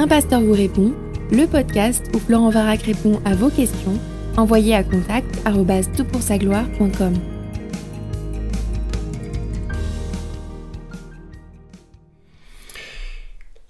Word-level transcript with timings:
Un 0.00 0.06
pasteur 0.06 0.40
vous 0.40 0.52
répond, 0.52 0.94
le 1.32 1.46
podcast 1.48 2.04
où 2.14 2.20
Florent 2.20 2.50
Varac 2.50 2.82
répond 2.82 3.20
à 3.24 3.34
vos 3.34 3.50
questions, 3.50 3.98
envoyez 4.36 4.72
à 4.76 4.84
contact 4.84 5.26
gloire.com 5.44 7.14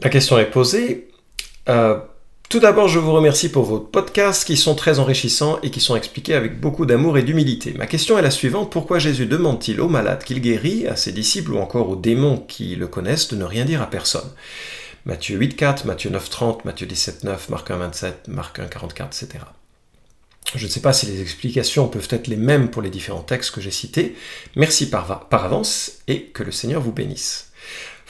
La 0.01 0.11
question 0.11 0.39
est 0.39 0.51
posée. 0.51 1.09
Euh, 1.71 1.99
tout 2.51 2.61
d'abord, 2.61 2.89
je 2.89 2.99
vous 2.99 3.13
remercie 3.13 3.51
pour 3.51 3.65
vos 3.65 3.81
podcasts 3.81 4.47
qui 4.47 4.59
sont 4.59 4.75
très 4.75 4.99
enrichissants 4.99 5.59
et 5.63 5.71
qui 5.71 5.81
sont 5.81 5.97
expliqués 5.97 6.35
avec 6.35 6.61
beaucoup 6.61 6.85
d'amour 6.85 7.17
et 7.17 7.23
d'humilité. 7.23 7.75
Ma 7.79 7.87
question 7.87 8.19
est 8.19 8.23
la 8.23 8.31
suivante. 8.31 8.71
Pourquoi 8.71 8.99
Jésus 8.99 9.25
demande-t-il 9.25 9.81
aux 9.81 9.89
malades 9.89 10.25
qu'il 10.25 10.43
guérit, 10.43 10.87
à 10.87 10.95
ses 10.95 11.13
disciples 11.13 11.53
ou 11.53 11.59
encore 11.59 11.89
aux 11.89 11.97
démons 11.97 12.37
qui 12.37 12.77
le 12.77 12.87
connaissent 12.87 13.29
de 13.29 13.37
ne 13.37 13.45
rien 13.45 13.65
dire 13.65 13.81
à 13.81 13.89
personne? 13.89 14.31
Matthieu 15.07 15.39
8.4, 15.39 15.87
Matthieu 15.87 16.11
9.30, 16.11 16.61
Matthieu 16.65 16.87
17.9, 16.87 17.51
Marc 17.51 17.71
1.27, 17.71 18.13
Marc 18.29 18.59
1.44, 18.59 19.07
etc. 19.07 19.45
Je 20.55 20.65
ne 20.65 20.71
sais 20.71 20.81
pas 20.81 20.93
si 20.93 21.07
les 21.07 21.21
explications 21.21 21.89
peuvent 21.89 22.09
être 22.11 22.27
les 22.27 22.37
mêmes 22.37 22.71
pour 22.71 22.81
les 22.81 22.91
différents 22.91 23.23
textes 23.23 23.51
que 23.51 23.61
j'ai 23.61 23.71
cités. 23.71 24.17
Merci 24.57 24.89
par, 24.89 25.29
par 25.29 25.45
avance 25.45 25.99
et 26.09 26.25
que 26.25 26.43
le 26.43 26.53
Seigneur 26.53 26.81
vous 26.81 26.93
bénisse. 26.93 27.53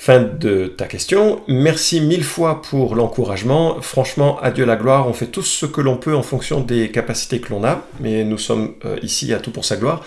Fin 0.01 0.21
de 0.21 0.69
ta 0.69 0.87
question. 0.87 1.41
Merci 1.49 2.01
mille 2.01 2.23
fois 2.23 2.63
pour 2.63 2.95
l'encouragement. 2.95 3.83
Franchement, 3.83 4.39
adieu 4.41 4.65
la 4.65 4.77
gloire. 4.77 5.09
On 5.09 5.13
fait 5.13 5.27
tout 5.27 5.43
ce 5.43 5.67
que 5.67 5.81
l'on 5.81 5.97
peut 5.97 6.15
en 6.15 6.23
fonction 6.23 6.61
des 6.61 6.93
capacités 6.93 7.41
que 7.41 7.51
l'on 7.51 7.65
a, 7.65 7.85
mais 7.99 8.23
nous 8.23 8.39
sommes 8.39 8.75
euh, 8.85 8.97
ici 9.03 9.35
à 9.35 9.41
tout 9.41 9.51
pour 9.51 9.65
sa 9.65 9.77
gloire. 9.77 10.05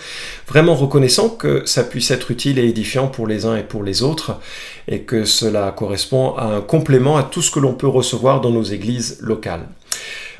Vraiment 0.48 0.74
reconnaissant 0.74 1.28
que 1.28 1.64
ça 1.66 1.84
puisse 1.84 2.10
être 2.10 2.30
utile 2.30 2.58
et 2.58 2.64
édifiant 2.64 3.06
pour 3.06 3.26
les 3.26 3.44
uns 3.44 3.54
et 3.54 3.62
pour 3.62 3.84
les 3.84 4.02
autres, 4.02 4.40
et 4.88 5.02
que 5.02 5.26
cela 5.26 5.70
correspond 5.72 6.36
à 6.36 6.46
un 6.46 6.60
complément 6.62 7.18
à 7.18 7.22
tout 7.22 7.42
ce 7.42 7.50
que 7.50 7.60
l'on 7.60 7.74
peut 7.74 7.86
recevoir 7.86 8.40
dans 8.40 8.50
nos 8.50 8.64
églises 8.64 9.18
locales. 9.20 9.68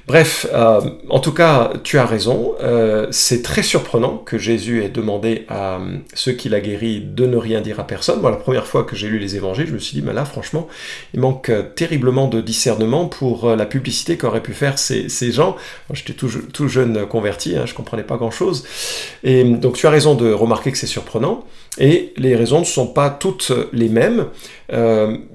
Bref, 0.09 0.49
euh, 0.53 0.81
en 1.09 1.21
tout 1.21 1.33
cas, 1.33 1.73
tu 1.85 1.97
as 1.97 2.05
raison. 2.05 2.55
Euh, 2.61 3.07
c'est 3.13 3.43
très 3.43 3.63
surprenant 3.63 4.19
que 4.19 4.37
Jésus 4.37 4.83
ait 4.83 4.89
demandé 4.89 5.45
à 5.49 5.77
euh, 5.77 5.97
ceux 6.15 6.33
qu'il 6.33 6.55
a 6.55 6.61
guéris 6.61 7.01
de 7.01 7.25
ne 7.25 7.37
rien 7.37 7.61
dire 7.61 7.79
à 7.79 7.87
personne. 7.87 8.21
Moi, 8.21 8.31
la 8.31 8.37
première 8.37 8.67
fois 8.67 8.83
que 8.83 8.97
j'ai 8.97 9.09
lu 9.09 9.21
les 9.21 9.37
évangiles, 9.37 9.69
je 9.69 9.75
me 9.75 9.79
suis 9.79 9.95
dit, 9.95 10.03
mais 10.05 10.13
là, 10.13 10.25
franchement, 10.25 10.67
il 11.15 11.21
manque 11.21 11.53
terriblement 11.77 12.27
de 12.27 12.41
discernement 12.41 13.07
pour 13.07 13.55
la 13.55 13.65
publicité 13.65 14.17
qu'auraient 14.17 14.43
pu 14.43 14.55
faire 14.55 14.79
ces, 14.79 15.09
gens. 15.31 15.57
J'étais 15.93 16.15
tout, 16.15 16.69
jeune 16.69 17.07
converti, 17.07 17.57
hein, 17.57 17.65
je 17.67 17.75
comprenais 17.75 18.03
pas 18.03 18.17
grand-chose. 18.17 18.65
Et 19.23 19.45
donc, 19.45 19.77
tu 19.77 19.87
as 19.87 19.91
raison 19.91 20.15
de 20.15 20.33
remarquer 20.33 20.73
que 20.73 20.79
c'est 20.79 20.87
surprenant. 20.87 21.45
Et 21.79 22.13
les 22.17 22.35
raisons 22.35 22.61
ne 22.61 22.65
sont 22.65 22.89
pas 22.89 23.09
toutes 23.09 23.53
les 23.73 23.89
mêmes. 23.89 24.27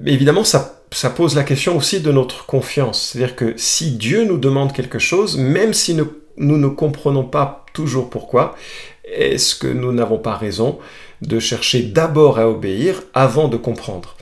évidemment, 0.04 0.44
ça 0.44 0.77
ça 0.90 1.10
pose 1.10 1.34
la 1.34 1.44
question 1.44 1.76
aussi 1.76 2.00
de 2.00 2.12
notre 2.12 2.46
confiance. 2.46 3.10
C'est-à-dire 3.12 3.36
que 3.36 3.54
si 3.56 3.92
Dieu 3.92 4.24
nous 4.24 4.38
demande 4.38 4.72
quelque 4.72 4.98
chose, 4.98 5.36
même 5.36 5.74
si 5.74 5.94
nous, 5.94 6.08
ne 6.36 6.68
comprenons 6.68 7.24
pas 7.24 7.66
toujours 7.72 8.10
pourquoi, 8.10 8.56
est-ce 9.04 9.54
que 9.54 9.66
nous 9.66 9.92
n'avons 9.92 10.18
pas 10.18 10.36
raison 10.36 10.78
de 11.22 11.38
chercher 11.40 11.82
d'abord 11.82 12.38
à 12.38 12.48
obéir 12.48 13.02
avant 13.14 13.48
de 13.48 13.56
comprendre? 13.56 14.16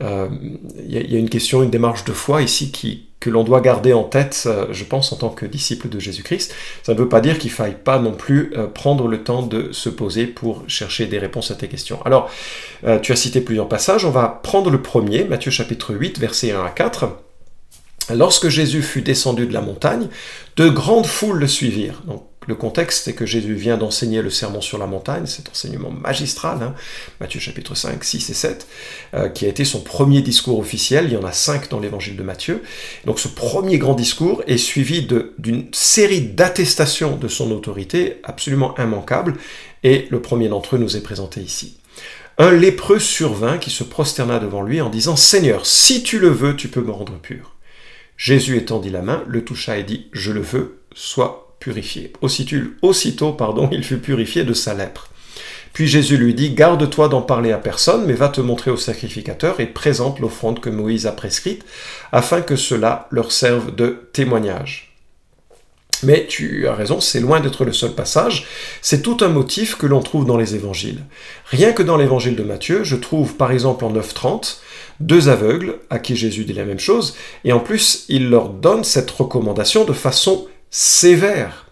Il 0.00 0.06
euh, 0.06 0.28
y, 0.86 1.16
a 1.16 1.18
une 1.18 1.28
question, 1.28 1.62
une 1.62 1.70
démarche 1.70 2.04
de 2.04 2.12
foi 2.12 2.42
ici 2.42 2.70
qui, 2.70 3.08
que 3.18 3.30
l'on 3.30 3.42
doit 3.42 3.60
garder 3.60 3.92
en 3.92 4.04
tête, 4.04 4.44
euh, 4.46 4.66
je 4.70 4.84
pense, 4.84 5.12
en 5.12 5.16
tant 5.16 5.30
que 5.30 5.44
disciple 5.44 5.88
de 5.88 5.98
Jésus-Christ. 5.98 6.54
Ça 6.84 6.94
ne 6.94 6.98
veut 6.98 7.08
pas 7.08 7.20
dire 7.20 7.38
qu'il 7.38 7.50
faille 7.50 7.76
pas 7.82 7.98
non 7.98 8.12
plus 8.12 8.52
euh, 8.56 8.68
prendre 8.68 9.08
le 9.08 9.24
temps 9.24 9.42
de 9.42 9.72
se 9.72 9.88
poser 9.88 10.26
pour 10.26 10.62
chercher 10.68 11.06
des 11.06 11.18
réponses 11.18 11.50
à 11.50 11.56
tes 11.56 11.66
questions. 11.66 12.00
Alors, 12.04 12.30
tu 13.02 13.10
as 13.10 13.16
cité 13.16 13.40
plusieurs 13.40 13.68
passages, 13.68 14.04
on 14.04 14.10
va 14.10 14.40
prendre 14.42 14.70
le 14.70 14.80
premier, 14.80 15.24
Matthieu 15.24 15.50
chapitre 15.50 15.94
8, 15.94 16.20
versets 16.20 16.52
1 16.52 16.64
à 16.64 16.70
4. 16.70 17.08
Lorsque 18.14 18.48
Jésus 18.48 18.82
fut 18.82 19.02
descendu 19.02 19.46
de 19.46 19.52
la 19.52 19.60
montagne, 19.60 20.06
de 20.56 20.68
grandes 20.68 21.06
foules 21.06 21.40
le 21.40 21.48
suivirent. 21.48 22.02
Le 22.48 22.54
contexte, 22.54 23.04
c'est 23.04 23.12
que 23.12 23.26
Jésus 23.26 23.52
vient 23.52 23.76
d'enseigner 23.76 24.22
le 24.22 24.30
sermon 24.30 24.62
sur 24.62 24.78
la 24.78 24.86
montagne, 24.86 25.26
cet 25.26 25.50
enseignement 25.50 25.90
magistral, 25.90 26.62
hein, 26.62 26.74
Matthieu 27.20 27.40
chapitre 27.40 27.74
5, 27.74 28.02
6 28.02 28.30
et 28.30 28.34
7, 28.34 28.66
euh, 29.12 29.28
qui 29.28 29.44
a 29.44 29.48
été 29.48 29.66
son 29.66 29.82
premier 29.82 30.22
discours 30.22 30.58
officiel. 30.58 31.04
Il 31.08 31.12
y 31.12 31.16
en 31.18 31.24
a 31.24 31.32
cinq 31.32 31.68
dans 31.68 31.78
l'évangile 31.78 32.16
de 32.16 32.22
Matthieu. 32.22 32.62
Donc 33.04 33.20
ce 33.20 33.28
premier 33.28 33.76
grand 33.76 33.92
discours 33.92 34.42
est 34.46 34.56
suivi 34.56 35.06
d'une 35.38 35.66
série 35.72 36.22
d'attestations 36.22 37.16
de 37.16 37.28
son 37.28 37.50
autorité 37.50 38.16
absolument 38.24 38.74
immanquable, 38.78 39.34
et 39.84 40.08
le 40.08 40.22
premier 40.22 40.48
d'entre 40.48 40.76
eux 40.76 40.78
nous 40.78 40.96
est 40.96 41.02
présenté 41.02 41.42
ici. 41.42 41.76
Un 42.38 42.52
lépreux 42.52 42.98
survint 42.98 43.58
qui 43.58 43.68
se 43.68 43.84
prosterna 43.84 44.38
devant 44.38 44.62
lui 44.62 44.80
en 44.80 44.88
disant 44.88 45.16
Seigneur, 45.16 45.66
si 45.66 46.02
tu 46.02 46.18
le 46.18 46.28
veux, 46.28 46.56
tu 46.56 46.68
peux 46.68 46.80
me 46.80 46.92
rendre 46.92 47.18
pur. 47.18 47.56
Jésus 48.16 48.56
étendit 48.56 48.90
la 48.90 49.02
main, 49.02 49.22
le 49.26 49.44
toucha 49.44 49.76
et 49.76 49.82
dit 49.82 50.08
Je 50.12 50.32
le 50.32 50.40
veux, 50.40 50.80
sois 50.94 51.47
purifié. 51.60 52.12
Aussitôt, 52.22 53.32
pardon, 53.32 53.68
il 53.72 53.84
fut 53.84 53.98
purifié 53.98 54.44
de 54.44 54.54
sa 54.54 54.74
lèpre. 54.74 55.08
Puis 55.72 55.86
Jésus 55.86 56.16
lui 56.16 56.34
dit, 56.34 56.50
Garde-toi 56.50 57.08
d'en 57.08 57.22
parler 57.22 57.52
à 57.52 57.58
personne, 57.58 58.04
mais 58.06 58.14
va 58.14 58.28
te 58.28 58.40
montrer 58.40 58.70
au 58.70 58.76
sacrificateur 58.76 59.60
et 59.60 59.66
présente 59.66 60.18
l'offrande 60.18 60.60
que 60.60 60.70
Moïse 60.70 61.06
a 61.06 61.12
prescrite, 61.12 61.64
afin 62.12 62.40
que 62.40 62.56
cela 62.56 63.06
leur 63.10 63.32
serve 63.32 63.74
de 63.74 64.08
témoignage. 64.12 64.88
Mais 66.04 66.26
tu 66.28 66.68
as 66.68 66.74
raison, 66.74 67.00
c'est 67.00 67.20
loin 67.20 67.40
d'être 67.40 67.64
le 67.64 67.72
seul 67.72 67.92
passage, 67.92 68.46
c'est 68.82 69.02
tout 69.02 69.16
un 69.20 69.28
motif 69.28 69.76
que 69.76 69.86
l'on 69.86 70.00
trouve 70.00 70.24
dans 70.24 70.36
les 70.36 70.54
évangiles. 70.54 71.04
Rien 71.46 71.72
que 71.72 71.82
dans 71.82 71.96
l'évangile 71.96 72.36
de 72.36 72.44
Matthieu, 72.44 72.84
je 72.84 72.94
trouve 72.94 73.34
par 73.34 73.50
exemple 73.50 73.84
en 73.84 73.92
9.30 73.92 74.58
deux 75.00 75.28
aveugles 75.28 75.76
à 75.90 75.98
qui 75.98 76.16
Jésus 76.16 76.44
dit 76.44 76.52
la 76.52 76.64
même 76.64 76.78
chose, 76.78 77.16
et 77.44 77.52
en 77.52 77.60
plus 77.60 78.04
il 78.08 78.30
leur 78.30 78.48
donne 78.48 78.84
cette 78.84 79.10
recommandation 79.10 79.84
de 79.84 79.92
façon 79.92 80.46
sévère. 80.70 81.66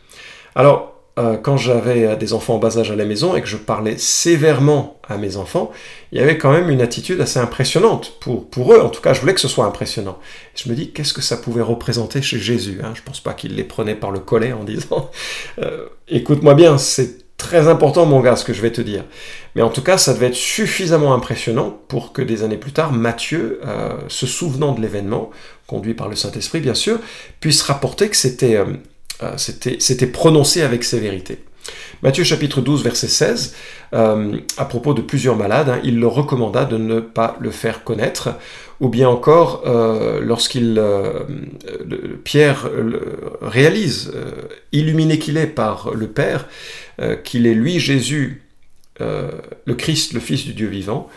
Alors, 0.55 0.95
euh, 1.19 1.39
quand 1.39 1.57
j'avais 1.57 2.15
des 2.17 2.35
enfants 2.35 2.57
en 2.57 2.59
bas 2.59 2.79
âge 2.79 2.91
à 2.91 2.97
la 2.97 3.07
maison 3.07 3.37
et 3.37 3.41
que 3.41 3.49
je 3.49 3.57
parlais 3.57 3.97
sévèrement 3.97 5.01
à 5.09 5.17
mes 5.17 5.37
enfants, 5.37 5.71
il 6.13 6.19
y 6.19 6.21
avait 6.23 6.37
quand 6.37 6.53
même 6.53 6.69
une 6.69 6.83
attitude 6.83 7.21
assez 7.21 7.39
impressionnante. 7.39 8.19
Pour, 8.21 8.49
pour 8.49 8.75
eux, 8.75 8.81
en 8.81 8.91
tout 8.91 9.01
cas, 9.01 9.15
je 9.15 9.21
voulais 9.21 9.35
que 9.35 9.41
ce 9.41 9.49
soit 9.49 9.65
impressionnant. 9.65 10.19
je 10.55 10.69
me 10.69 10.75
dis, 10.75 10.93
qu'est-ce 10.93 11.15
que 11.15 11.23
ça 11.23 11.39
pouvait 11.39 11.63
représenter 11.63 12.21
chez 12.21 12.39
Jésus 12.39 12.81
hein? 12.83 12.93
Je 12.95 13.03
pense 13.03 13.21
pas 13.21 13.33
qu'il 13.33 13.55
les 13.55 13.65
prenait 13.65 13.95
par 13.95 14.11
le 14.11 14.19
collet 14.19 14.53
en 14.53 14.65
disant, 14.65 15.11
euh, 15.59 15.87
écoute-moi 16.09 16.55
bien, 16.55 16.77
c'est 16.77 17.26
très 17.37 17.69
important 17.69 18.07
mon 18.07 18.21
gars 18.21 18.37
ce 18.37 18.45
que 18.45 18.53
je 18.53 18.63
vais 18.63 18.73
te 18.73 18.81
dire. 18.81 19.05
Mais 19.55 19.63
en 19.63 19.71
tout 19.71 19.83
cas, 19.83 19.99
ça 19.99 20.15
devait 20.15 20.27
être 20.27 20.35
suffisamment 20.35 21.15
impressionnant 21.15 21.79
pour 21.89 22.13
que 22.13 22.23
des 22.23 22.43
années 22.43 22.57
plus 22.57 22.73
tard, 22.73 22.93
Matthieu, 22.93 23.61
euh, 23.67 23.97
se 24.09 24.27
souvenant 24.27 24.73
de 24.73 24.81
l'événement, 24.81 25.31
conduit 25.67 25.95
par 25.95 26.09
le 26.09 26.17
Saint-Esprit 26.17 26.61
bien 26.61 26.75
sûr, 26.75 26.99
puisse 27.41 27.63
rapporter 27.63 28.09
que 28.09 28.17
c'était 28.17 28.57
euh, 28.57 29.37
c'était 29.39 30.07
prononcé 30.07 30.63
avec 30.63 30.85
sévérité. 30.85 31.39
Matthieu 32.03 32.25
chapitre 32.25 32.61
12 32.61 32.85
verset 32.85 33.09
16, 33.09 33.55
euh, 33.95 34.39
à 34.57 34.65
propos 34.67 34.95
de 34.95 35.01
plusieurs 35.01 35.37
malades, 35.37 35.69
hein, 35.69 35.81
il 35.83 35.99
leur 35.99 36.13
recommanda 36.13 36.65
de 36.65 36.77
ne 36.77 37.01
pas 37.01 37.37
le 37.41 37.51
faire 37.51 37.83
connaître, 37.85 38.35
ou 38.81 38.89
bien 38.89 39.09
encore 39.09 39.63
euh, 39.67 40.21
lorsqu'il 40.21 40.83
Pierre 42.25 42.69
réalise, 43.41 44.13
illuminé 44.73 45.19
qu'il 45.19 45.37
est 45.37 45.47
par 45.47 45.95
le 45.95 46.09
Père, 46.09 46.49
qu'il 47.25 47.47
est 47.47 47.55
lui 47.55 47.79
Jésus, 47.79 48.43
le 49.01 49.75
Christ, 49.75 50.13
le 50.13 50.21
Fils 50.21 50.45
du 50.45 50.55
Dieu 50.55 50.69
vivant, 50.69 51.09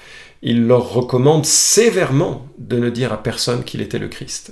il 0.42 0.68
leur 0.68 0.94
recommande 0.94 1.46
sévèrement 1.46 2.48
de 2.58 2.78
ne 2.78 2.90
dire 2.90 3.12
à 3.12 3.22
personne 3.22 3.64
qu'il 3.64 3.82
était 3.82 4.00
le 4.00 4.08
Christ. 4.08 4.52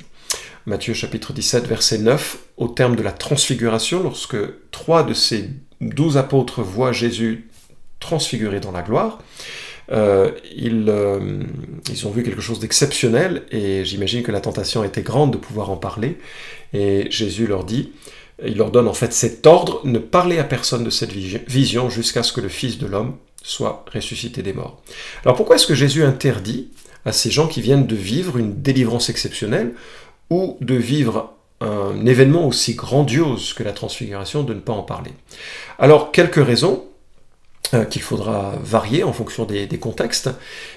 Matthieu 0.66 0.94
chapitre 0.94 1.32
17, 1.32 1.66
verset 1.66 2.00
9, 2.00 2.40
au 2.58 2.68
terme 2.68 2.98
de 2.98 3.04
la 3.04 3.14
transfiguration, 3.14 4.04
lorsque 4.04 4.36
trois 4.72 5.04
de 5.04 5.14
ces 5.14 5.50
douze 5.80 6.18
apôtres 6.18 6.62
voient 6.62 6.92
Jésus 6.92 7.48
transfiguré 8.02 8.60
dans 8.60 8.74
la 8.74 8.82
gloire, 8.82 9.20
euh, 9.92 10.32
ils, 10.56 10.86
euh, 10.90 11.44
ils, 11.90 12.08
ont 12.08 12.12
vu 12.12 12.24
quelque 12.24 12.42
chose 12.42 12.60
d'exceptionnel 12.60 13.44
et 13.52 13.86
j'imagine 13.86 14.22
que 14.22 14.32
la 14.32 14.42
tentation 14.42 14.84
était 14.84 15.02
grande 15.02 15.32
de 15.32 15.38
pouvoir 15.38 15.70
en 15.70 15.78
parler. 15.78 16.18
Et 16.74 17.10
Jésus 17.10 17.48
leur 17.48 17.64
dit, 17.64 17.92
il 18.46 18.58
leur 18.58 18.72
donne 18.72 18.88
en 18.88 18.94
fait 18.94 19.14
cet 19.14 19.48
ordre, 19.48 19.82
ne 19.86 20.00
parlez 20.00 20.40
à 20.40 20.44
personne 20.44 20.84
de 20.84 20.90
cette 20.90 21.12
vision 21.12 21.90
jusqu'à 21.90 22.24
ce 22.24 22.34
que 22.34 22.42
le 22.42 22.50
Fils 22.50 22.78
de 22.78 22.86
l'homme 22.86 23.16
soit 23.42 23.86
ressuscité 23.94 24.42
des 24.42 24.54
morts. 24.54 24.82
Alors 25.24 25.38
pourquoi 25.38 25.56
est-ce 25.56 25.68
que 25.68 25.76
Jésus 25.76 26.04
interdit 26.04 26.70
à 27.06 27.14
ces 27.14 27.32
gens 27.32 27.48
qui 27.48 27.62
viennent 27.62 27.88
de 27.88 27.96
vivre 27.96 28.38
une 28.38 28.62
délivrance 28.62 29.10
exceptionnelle 29.10 29.74
ou 30.30 30.58
de 30.60 30.76
vivre 30.76 31.34
un 31.62 32.06
événement 32.06 32.46
aussi 32.46 32.76
grandiose 32.76 33.54
que 33.54 33.64
la 33.64 33.72
transfiguration, 33.72 34.44
de 34.44 34.54
ne 34.54 34.60
pas 34.60 34.74
en 34.74 34.84
parler? 34.84 35.12
Alors, 35.80 36.12
quelques 36.12 36.46
raisons. 36.46 36.84
Euh, 37.74 37.86
qu'il 37.86 38.02
faudra 38.02 38.56
varier 38.64 39.04
en 39.04 39.14
fonction 39.14 39.46
des, 39.46 39.68
contextes. 39.80 40.30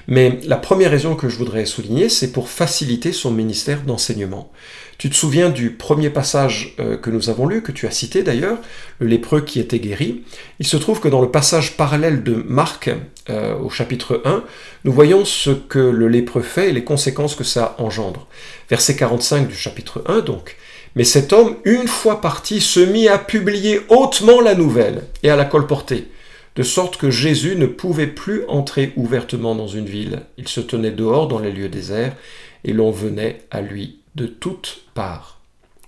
Mais 0.08 0.38
la 0.46 0.56
première 0.56 0.90
raison 0.90 1.14
que 1.14 1.28
je 1.28 1.36
voudrais 1.36 1.64
souligner, 1.64 2.08
c'est 2.08 2.32
pour 2.32 2.48
faciliter 2.48 3.12
son 3.12 3.30
ministère 3.30 3.82
d'enseignement. 3.82 4.50
Tu 4.98 5.08
te 5.08 5.14
souviens 5.14 5.50
du 5.50 5.70
premier 5.70 6.10
passage 6.10 6.74
euh, 6.78 6.96
que 6.96 7.10
nous 7.10 7.30
avons 7.30 7.46
lu, 7.46 7.62
que 7.62 7.72
tu 7.72 7.86
as 7.86 7.90
cité 7.90 8.22
d'ailleurs, 8.22 8.58
le 8.98 9.06
lépreux 9.06 9.40
qui 9.40 9.60
était 9.60 9.78
guéri. 9.78 10.22
Il 10.58 10.66
se 10.66 10.76
trouve 10.76 11.00
que 11.00 11.08
dans 11.08 11.22
le 11.22 11.30
passage 11.30 11.76
parallèle 11.76 12.22
de 12.22 12.34
Marc, 12.46 12.90
euh, 13.30 13.56
au 13.58 13.70
chapitre 13.70 14.20
1, 14.24 14.42
nous 14.84 14.92
voyons 14.92 15.24
ce 15.24 15.50
que 15.50 15.78
le 15.78 16.08
lépreux 16.08 16.42
fait 16.42 16.70
et 16.70 16.72
les 16.72 16.84
conséquences 16.84 17.34
que 17.34 17.44
ça 17.44 17.76
engendre. 17.78 18.26
Verset 18.68 18.96
45 18.96 19.48
du 19.48 19.54
chapitre 19.54 20.02
1 20.06 20.20
donc. 20.20 20.56
Mais 20.96 21.04
cet 21.04 21.32
homme, 21.32 21.56
une 21.64 21.86
fois 21.86 22.20
parti, 22.20 22.60
se 22.60 22.80
mit 22.80 23.08
à 23.08 23.18
publier 23.18 23.80
hautement 23.88 24.40
la 24.40 24.54
nouvelle 24.54 25.04
et 25.22 25.30
à 25.30 25.36
la 25.36 25.44
colporter 25.44 26.08
de 26.56 26.62
sorte 26.62 26.96
que 26.96 27.10
Jésus 27.10 27.56
ne 27.56 27.66
pouvait 27.66 28.06
plus 28.06 28.44
entrer 28.48 28.92
ouvertement 28.96 29.54
dans 29.54 29.68
une 29.68 29.86
ville. 29.86 30.22
Il 30.36 30.48
se 30.48 30.60
tenait 30.60 30.90
dehors 30.90 31.28
dans 31.28 31.38
les 31.38 31.52
lieux 31.52 31.68
déserts, 31.68 32.16
et 32.64 32.72
l'on 32.72 32.90
venait 32.90 33.42
à 33.50 33.60
lui 33.60 34.00
de 34.14 34.26
toutes 34.26 34.82
parts. 34.94 35.40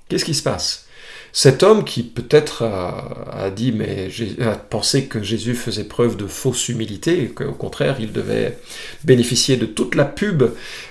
Qu'est-ce 0.08 0.24
qui 0.24 0.34
se 0.34 0.42
passe? 0.42 0.86
Cet 1.34 1.62
homme 1.62 1.84
qui 1.84 2.02
peut-être 2.02 2.62
a, 2.62 3.50
dit, 3.50 3.72
mais 3.72 4.08
a 4.40 4.56
pensé 4.56 5.06
que 5.06 5.22
Jésus 5.22 5.54
faisait 5.54 5.84
preuve 5.84 6.16
de 6.16 6.26
fausse 6.26 6.68
humilité, 6.68 7.22
et 7.22 7.28
qu'au 7.28 7.52
contraire 7.52 7.96
il 7.98 8.12
devait 8.12 8.58
bénéficier 9.04 9.56
de 9.56 9.64
toute 9.64 9.94
la 9.94 10.04
pub 10.04 10.42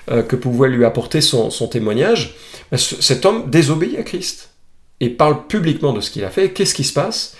euh, 0.09 0.23
que 0.23 0.35
pouvait 0.35 0.69
lui 0.69 0.83
apporter 0.83 1.21
son, 1.21 1.51
son 1.51 1.67
témoignage, 1.67 2.33
cet 2.75 3.25
homme 3.25 3.49
désobéit 3.51 3.99
à 3.99 4.03
Christ 4.03 4.49
et 4.99 5.09
parle 5.09 5.45
publiquement 5.47 5.93
de 5.93 6.01
ce 6.01 6.09
qu'il 6.09 6.23
a 6.23 6.29
fait. 6.29 6.51
Qu'est-ce 6.51 6.75
qui 6.75 6.83
se 6.83 6.93
passe? 6.93 7.35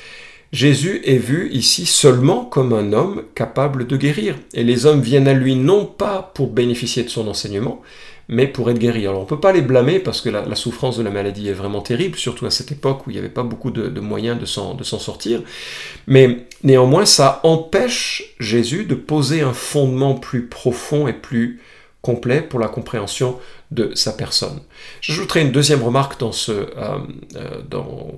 Jésus 0.51 1.01
est 1.05 1.17
vu 1.17 1.49
ici 1.53 1.85
seulement 1.85 2.43
comme 2.43 2.73
un 2.73 2.91
homme 2.91 3.23
capable 3.35 3.87
de 3.87 3.95
guérir. 3.95 4.35
Et 4.53 4.63
les 4.63 4.85
hommes 4.85 5.01
viennent 5.01 5.29
à 5.29 5.33
lui 5.33 5.55
non 5.55 5.85
pas 5.85 6.31
pour 6.35 6.49
bénéficier 6.49 7.03
de 7.03 7.09
son 7.09 7.29
enseignement, 7.29 7.81
mais 8.27 8.47
pour 8.47 8.69
être 8.69 8.77
guéris. 8.77 9.07
Alors 9.07 9.21
on 9.21 9.23
ne 9.23 9.29
peut 9.29 9.39
pas 9.39 9.53
les 9.53 9.61
blâmer 9.61 9.99
parce 9.99 10.19
que 10.19 10.29
la, 10.29 10.55
souffrance 10.55 10.97
de 10.97 11.03
la 11.03 11.09
maladie 11.09 11.47
est 11.47 11.53
vraiment 11.53 11.81
terrible, 11.81 12.17
surtout 12.17 12.45
à 12.45 12.51
cette 12.51 12.71
époque 12.71 13.07
où 13.07 13.11
il 13.11 13.13
n'y 13.13 13.19
avait 13.19 13.29
pas 13.29 13.43
beaucoup 13.43 13.71
de, 13.71 13.99
moyens 14.01 14.37
de 14.39 14.45
s'en 14.45 14.99
sortir. 14.99 15.41
Mais 16.07 16.45
néanmoins, 16.63 17.05
ça 17.05 17.39
empêche 17.43 18.35
Jésus 18.41 18.83
de 18.83 18.95
poser 18.95 19.41
un 19.41 19.53
fondement 19.53 20.15
plus 20.15 20.47
profond 20.47 21.07
et 21.07 21.13
plus 21.13 21.61
complet 22.01 22.41
pour 22.41 22.59
la 22.59 22.67
compréhension 22.67 23.39
de 23.69 23.91
sa 23.93 24.11
personne. 24.11 24.59
J'ajouterai 25.01 25.41
une 25.41 25.51
deuxième 25.51 25.83
remarque 25.83 26.19
dans, 26.19 26.31
ce, 26.31 26.51
euh, 26.51 26.65
euh, 27.35 27.61
dans, 27.69 28.11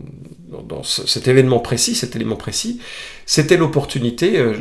dans 0.63 0.83
cet 0.83 1.27
événement 1.27 1.59
précis, 1.59 1.95
cet 1.95 2.15
élément 2.15 2.37
précis. 2.37 2.79
C'était 3.25 3.57
l'opportunité, 3.57 4.39
euh, 4.39 4.53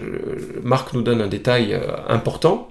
Marc 0.63 0.93
nous 0.93 1.03
donne 1.03 1.21
un 1.21 1.29
détail 1.29 1.79
important, 2.09 2.69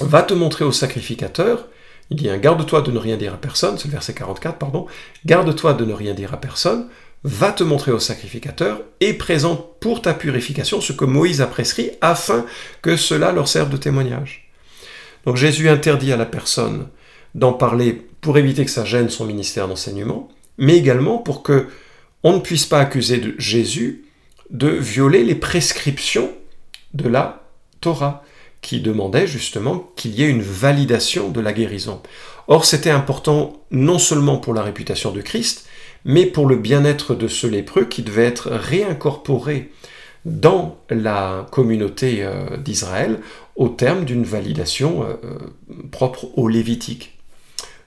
va 0.00 0.22
te 0.22 0.34
montrer 0.34 0.64
au 0.64 0.72
sacrificateur, 0.72 1.68
il 2.10 2.16
dit, 2.16 2.28
garde-toi 2.40 2.82
de 2.82 2.90
ne 2.90 2.98
rien 2.98 3.16
dire 3.16 3.34
à 3.34 3.36
personne, 3.36 3.76
c'est 3.78 3.88
le 3.88 3.92
verset 3.92 4.14
44, 4.14 4.58
pardon, 4.58 4.86
garde-toi 5.26 5.74
de 5.74 5.84
ne 5.84 5.92
rien 5.92 6.14
dire 6.14 6.32
à 6.32 6.40
personne, 6.40 6.88
va 7.24 7.50
te 7.50 7.64
montrer 7.64 7.90
au 7.90 7.98
sacrificateur 7.98 8.82
et 9.00 9.12
présente 9.12 9.80
pour 9.80 10.00
ta 10.00 10.14
purification 10.14 10.80
ce 10.80 10.92
que 10.92 11.04
Moïse 11.04 11.40
a 11.40 11.46
prescrit 11.46 11.90
afin 12.00 12.46
que 12.82 12.96
cela 12.96 13.32
leur 13.32 13.48
serve 13.48 13.70
de 13.70 13.76
témoignage. 13.76 14.45
Donc 15.26 15.36
Jésus 15.36 15.68
interdit 15.68 16.12
à 16.12 16.16
la 16.16 16.24
personne 16.24 16.86
d'en 17.34 17.52
parler 17.52 17.92
pour 18.20 18.38
éviter 18.38 18.64
que 18.64 18.70
ça 18.70 18.84
gêne 18.84 19.10
son 19.10 19.26
ministère 19.26 19.68
d'enseignement, 19.68 20.28
mais 20.56 20.76
également 20.76 21.18
pour 21.18 21.42
que 21.42 21.66
on 22.22 22.34
ne 22.34 22.40
puisse 22.40 22.66
pas 22.66 22.80
accuser 22.80 23.18
de 23.18 23.34
Jésus 23.38 24.04
de 24.50 24.68
violer 24.68 25.24
les 25.24 25.34
prescriptions 25.34 26.30
de 26.94 27.08
la 27.08 27.42
Torah, 27.80 28.24
qui 28.62 28.80
demandait 28.80 29.26
justement 29.26 29.90
qu'il 29.96 30.14
y 30.14 30.24
ait 30.24 30.28
une 30.28 30.42
validation 30.42 31.28
de 31.28 31.40
la 31.40 31.52
guérison. 31.52 32.00
Or, 32.48 32.64
c'était 32.64 32.90
important 32.90 33.62
non 33.70 33.98
seulement 33.98 34.38
pour 34.38 34.54
la 34.54 34.62
réputation 34.62 35.12
de 35.12 35.20
Christ, 35.20 35.68
mais 36.04 36.26
pour 36.26 36.46
le 36.46 36.56
bien-être 36.56 37.14
de 37.14 37.28
ce 37.28 37.46
lépreux 37.46 37.84
qui 37.84 38.02
devait 38.02 38.24
être 38.24 38.50
réincorporé 38.50 39.70
dans 40.24 40.78
la 40.90 41.46
communauté 41.52 42.24
euh, 42.24 42.56
d'Israël 42.56 43.20
au 43.56 43.68
terme 43.68 44.04
d'une 44.04 44.24
validation 44.24 45.02
euh, 45.02 45.14
euh, 45.24 45.38
propre 45.90 46.26
au 46.36 46.48
Lévitique. 46.48 47.12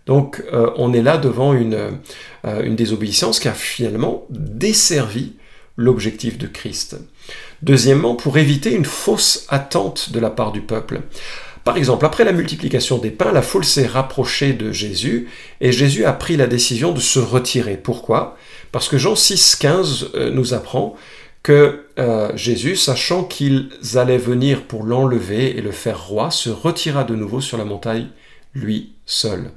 Donc 0.06 0.44
on 0.51 0.92
est 0.92 1.04
là 1.04 1.19
devant 1.19 1.54
une, 1.54 2.00
une, 2.44 2.75
désobéissance 2.75 3.39
qui 3.39 3.48
a 3.48 3.54
finalement 3.54 4.25
desservi 4.31 5.33
l'objectif 5.77 6.39
de 6.39 6.48
Christ. 6.48 6.98
Deuxièmement, 7.62 8.16
pour 8.16 8.39
éviter 8.39 8.74
une 8.74 8.86
fausse 8.86 9.45
attente 9.50 10.12
de 10.12 10.19
la 10.19 10.31
part 10.31 10.51
du 10.51 10.62
peuple. 10.62 11.01
Par 11.63 11.77
exemple, 11.77 12.07
après 12.07 12.24
la 12.24 12.31
multiplication 12.31 12.98
des 12.98 13.12
pains, 13.12 13.31
la 13.31 13.44
foule 13.44 13.63
s'est 13.63 13.86
rapprochée 13.86 14.54
de 14.54 14.71
Jésus 14.71 15.27
et 15.62 15.71
Jésus 15.71 16.06
a 16.06 16.13
pris 16.13 16.38
la 16.38 16.48
décision 16.48 16.92
de 16.92 17.00
se 17.00 17.19
retirer. 17.19 17.77
Pourquoi? 17.77 18.36
Parce 18.71 18.89
que 18.89 18.98
Jean 18.98 19.16
6, 19.16 19.57
15 19.57 20.12
nous 20.31 20.56
apprend 20.56 20.95
que 21.44 21.86
euh, 21.97 22.36
Jésus, 22.36 22.75
sachant 22.75 23.24
qu'ils 23.24 23.69
allaient 23.95 24.18
venir 24.18 24.63
pour 24.63 24.83
l'enlever 24.83 25.57
et 25.57 25.62
le 25.62 25.71
faire 25.71 26.07
roi, 26.07 26.31
se 26.31 26.50
retira 26.50 27.03
de 27.03 27.15
nouveau 27.15 27.41
sur 27.41 27.57
la 27.57 27.65
montagne, 27.65 28.07
lui 28.53 28.94
seul. 29.06 29.51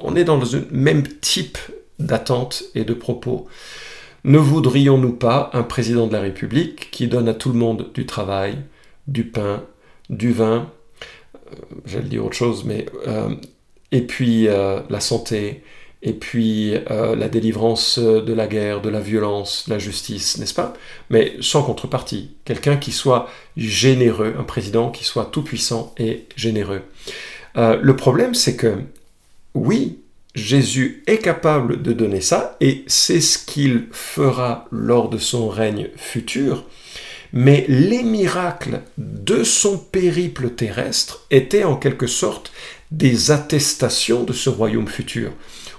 On 0.00 0.16
est 0.16 0.24
dans 0.24 0.36
le 0.36 0.46
même 0.70 1.04
type 1.06 1.58
d'attente 1.98 2.64
et 2.74 2.84
de 2.84 2.94
propos. 2.94 3.46
Ne 4.24 4.38
voudrions-nous 4.38 5.12
pas 5.12 5.50
un 5.52 5.62
président 5.62 6.06
de 6.06 6.12
la 6.12 6.20
République 6.20 6.90
qui 6.90 7.08
donne 7.08 7.28
à 7.28 7.34
tout 7.34 7.50
le 7.50 7.58
monde 7.58 7.90
du 7.94 8.06
travail, 8.06 8.56
du 9.06 9.24
pain, 9.24 9.64
du 10.10 10.32
vin, 10.32 10.70
euh, 11.32 11.56
j'allais 11.86 12.08
dire 12.08 12.24
autre 12.24 12.36
chose, 12.36 12.64
mais 12.64 12.86
euh, 13.06 13.34
et 13.92 14.02
puis 14.02 14.46
la 14.46 15.00
santé, 15.00 15.62
et 16.04 16.12
puis 16.12 16.74
euh, 16.90 17.16
la 17.16 17.28
délivrance 17.28 17.98
de 17.98 18.32
la 18.32 18.46
guerre, 18.46 18.82
de 18.82 18.90
la 18.90 19.00
violence, 19.00 19.64
de 19.66 19.72
la 19.72 19.78
justice, 19.78 20.36
n'est-ce 20.36 20.52
pas? 20.52 20.74
Mais 21.08 21.34
sans 21.40 21.62
contrepartie. 21.62 22.30
Quelqu'un 22.44 22.76
qui 22.76 22.92
soit 22.92 23.28
généreux, 23.56 24.34
un 24.38 24.44
président 24.44 24.90
qui 24.90 25.02
soit 25.02 25.24
tout-puissant 25.24 25.94
et 25.98 26.26
généreux. 26.36 26.82
Euh, 27.56 27.78
le 27.80 27.96
problème, 27.96 28.34
c'est 28.34 28.54
que, 28.54 28.76
oui, 29.54 30.00
Jésus 30.34 31.02
est 31.06 31.18
capable 31.18 31.80
de 31.80 31.94
donner 31.94 32.20
ça, 32.20 32.56
et 32.60 32.84
c'est 32.86 33.22
ce 33.22 33.38
qu'il 33.38 33.86
fera 33.90 34.66
lors 34.70 35.08
de 35.08 35.18
son 35.18 35.48
règne 35.48 35.88
futur, 35.96 36.64
mais 37.32 37.64
les 37.68 38.02
miracles 38.02 38.82
de 38.98 39.42
son 39.42 39.78
périple 39.78 40.50
terrestre 40.50 41.24
étaient 41.30 41.64
en 41.64 41.76
quelque 41.76 42.06
sorte 42.06 42.52
des 42.90 43.30
attestations 43.30 44.22
de 44.22 44.32
ce 44.34 44.50
royaume 44.50 44.88
futur 44.88 45.32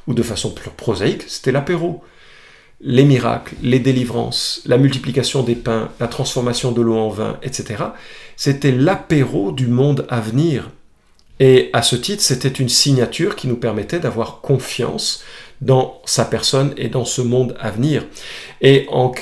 ou 0.07 0.13
de 0.13 0.23
façon 0.23 0.51
plus 0.51 0.69
prosaïque, 0.69 1.23
c'était 1.27 1.51
l'apéro. 1.51 2.03
Les 2.81 3.05
miracles, 3.05 3.55
les 3.63 3.79
délivrances, 3.79 4.61
la 4.65 4.77
multiplication 4.77 5.43
des 5.43 5.55
pains, 5.55 5.89
la 5.99 6.07
transformation 6.07 6.71
de 6.71 6.81
l'eau 6.81 6.97
en 6.97 7.09
vin, 7.09 7.39
etc., 7.41 7.83
c'était 8.35 8.71
l'apéro 8.71 9.51
du 9.51 9.67
monde 9.67 10.05
à 10.09 10.19
venir. 10.19 10.69
Et 11.39 11.69
à 11.73 11.81
ce 11.81 11.95
titre, 11.95 12.21
c'était 12.21 12.49
une 12.49 12.69
signature 12.69 13.35
qui 13.35 13.47
nous 13.47 13.55
permettait 13.55 13.99
d'avoir 13.99 14.41
confiance 14.41 15.23
dans 15.61 16.01
sa 16.05 16.25
personne 16.25 16.73
et 16.77 16.89
dans 16.89 17.05
ce 17.05 17.21
monde 17.21 17.55
à 17.59 17.71
venir. 17.71 18.05
Et 18.61 18.85
en 18.89 19.13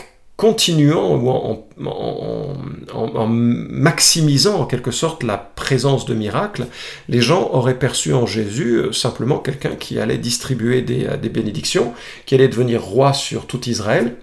continuant 0.43 1.15
ou 1.15 1.29
en, 1.29 3.27
maximisant 3.27 4.59
en 4.59 4.65
quelque 4.65 4.91
sorte 4.91 5.23
la 5.23 5.37
présence 5.37 6.05
de 6.05 6.13
miracles, 6.13 6.67
les 7.07 7.21
gens 7.21 7.49
auraient 7.53 7.79
perçu 7.79 8.13
en 8.13 8.25
Jésus 8.25 8.75
euh, 8.75 8.91
simplement 8.91 9.37
quelqu'un 9.39 9.77
qui 9.77 10.01
allait 10.01 10.17
distribuer 10.17 10.81
des, 10.81 11.05
euh, 11.05 11.15
des, 11.15 11.29
bénédictions, 11.29 11.93
qui 12.25 12.35
allait 12.35 12.49
devenir 12.49 12.83
roi 12.83 13.13
sur 13.13 13.47
tout 13.47 13.69
Israël. 13.69 14.17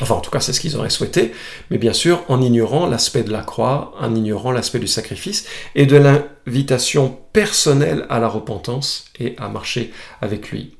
Enfin, 0.00 0.14
en 0.14 0.20
tout 0.20 0.30
cas, 0.30 0.38
c'est 0.38 0.52
ce 0.52 0.60
qu'ils 0.60 0.76
auraient 0.76 0.90
souhaité, 0.90 1.32
mais 1.72 1.78
bien 1.78 1.92
sûr, 1.92 2.22
en 2.28 2.40
ignorant 2.40 2.86
l'aspect 2.86 3.24
de 3.24 3.32
la 3.32 3.42
croix, 3.42 3.94
en 3.98 4.14
ignorant 4.14 4.52
l'aspect 4.52 4.78
du 4.78 4.86
sacrifice 4.86 5.48
et 5.74 5.86
de 5.86 5.96
l'invitation 5.96 7.18
personnelle 7.32 8.06
à 8.10 8.20
la 8.20 8.28
repentance 8.28 9.06
et 9.18 9.34
à 9.38 9.48
marcher 9.48 9.92
avec 10.20 10.52
lui. 10.52 10.76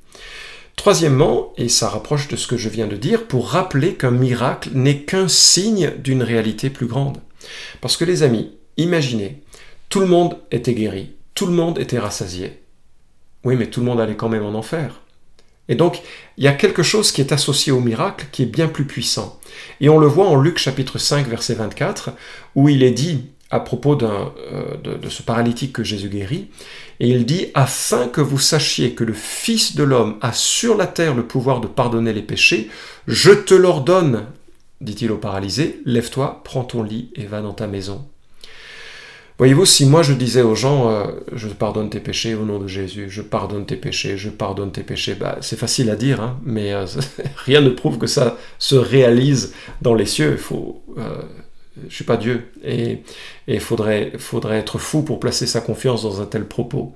Troisièmement, 0.77 1.53
et 1.57 1.69
ça 1.69 1.89
rapproche 1.89 2.29
de 2.29 2.37
ce 2.37 2.47
que 2.47 2.57
je 2.57 2.69
viens 2.69 2.87
de 2.87 2.97
dire, 2.97 3.27
pour 3.27 3.51
rappeler 3.51 3.95
qu'un 3.95 4.11
miracle 4.11 4.71
n'est 4.75 5.03
qu'un 5.03 5.29
signe 5.29 5.93
d'une 5.99 6.23
réalité 6.23 6.71
plus 6.71 6.87
grande. 6.87 7.19
Parce 7.81 7.97
que 7.97 8.05
les 8.05 8.23
amis, 8.23 8.53
imaginez, 8.77 9.43
tout 9.89 10.01
le 10.01 10.07
monde 10.07 10.39
était 10.51 10.75
guéri, 10.75 11.13
tout 11.35 11.47
le 11.47 11.53
monde 11.53 11.79
était 11.79 11.99
rassasié. 11.99 12.63
Oui, 13.45 13.57
mais 13.57 13.67
tout 13.67 13.81
le 13.81 13.87
monde 13.87 14.01
allait 14.01 14.17
quand 14.17 14.29
même 14.29 14.45
en 14.45 14.55
enfer. 14.55 15.03
Et 15.69 15.75
donc, 15.75 16.03
il 16.37 16.45
y 16.45 16.49
a 16.49 16.53
quelque 16.53 16.83
chose 16.83 17.13
qui 17.13 17.21
est 17.21 17.33
associé 17.33 17.73
au 17.73 17.81
miracle 17.81 18.27
qui 18.33 18.43
est 18.43 18.47
bien 18.47 18.69
plus 18.69 18.85
puissant. 18.85 19.39
Et 19.81 19.89
on 19.89 19.99
le 19.99 20.07
voit 20.07 20.27
en 20.27 20.37
Luc 20.37 20.59
chapitre 20.59 20.99
5, 20.99 21.29
verset 21.29 21.55
24, 21.55 22.11
où 22.55 22.69
il 22.69 22.83
est 22.83 22.91
dit 22.91 23.31
à 23.53 23.61
propos 23.61 23.97
euh, 24.03 24.77
de, 24.83 25.09
ce 25.09 25.23
paralytique 25.23 25.75
que 25.75 25.85
Jésus 25.85 26.09
guérit, 26.09 26.49
et 26.99 27.09
il 27.09 27.27
dit, 27.27 27.49
afin 27.55 28.09
que 28.09 28.23
vous 28.23 28.39
sachiez 28.39 28.95
que 28.95 29.05
le 29.05 29.13
Fils 29.13 29.77
de 29.77 29.85
l'homme 29.85 30.17
a 30.23 30.33
sur 30.33 30.77
la 30.77 30.87
terre 30.87 31.15
le 31.15 31.27
pouvoir 31.27 31.61
de 31.61 31.67
pardonner 31.67 32.13
les 32.13 32.23
péchés, 32.23 32.71
je 33.07 33.31
te 33.31 33.55
l'ordonne 33.55 34.27
dit-il 34.81 35.13
au 35.13 35.17
paralysé, 35.17 35.81
lève-toi, 35.85 36.41
prends 36.45 36.65
ton 36.65 36.83
lit 36.83 37.11
et 37.15 37.27
va 37.27 37.41
dans 37.41 37.53
ta 37.53 37.69
maison. 37.69 38.05
Voyez-vous, 39.39 39.65
si 39.65 39.87
moi 39.87 40.03
je 40.03 40.13
disais 40.13 40.43
aux 40.43 40.55
gens, 40.55 40.91
euh, 40.91 41.05
je 41.33 41.49
pardonne 41.49 41.91
tes 41.91 42.01
péchés 42.01 42.35
au 42.35 42.45
nom 42.45 42.59
de 42.59 42.67
Jésus, 42.67 43.07
je 43.09 43.23
pardonne 43.23 43.67
tes 43.67 43.77
péchés, 43.77 44.17
je 44.17 44.29
pardonne 44.29 44.73
tes 44.73 44.83
péchés, 44.83 45.15
bah, 45.15 45.39
c'est 45.41 45.59
facile 45.59 45.91
à 45.91 45.97
dire, 45.97 46.21
hein, 46.21 46.41
mais 46.45 46.73
euh, 46.73 46.87
rien 47.45 47.61
ne 47.61 47.71
prouve 47.71 47.99
que 47.99 48.07
ça 48.07 48.37
se 48.59 48.77
réalise 48.77 49.55
dans 49.83 49.95
les 49.95 50.07
cieux. 50.07 50.33
Il 50.33 50.39
faut, 50.39 50.83
je 51.89 51.95
suis 51.95 52.05
pas 52.05 52.17
Dieu, 52.17 52.51
et 52.65 53.03
il 53.47 53.61
faudrait, 53.61 54.13
faudrait 54.19 54.59
être 54.59 54.79
fou 54.79 55.03
pour 55.03 55.21
placer 55.21 55.47
sa 55.47 55.61
confiance 55.61 56.03
dans 56.03 56.21
un 56.21 56.27
tel 56.27 56.47
propos, 56.47 56.95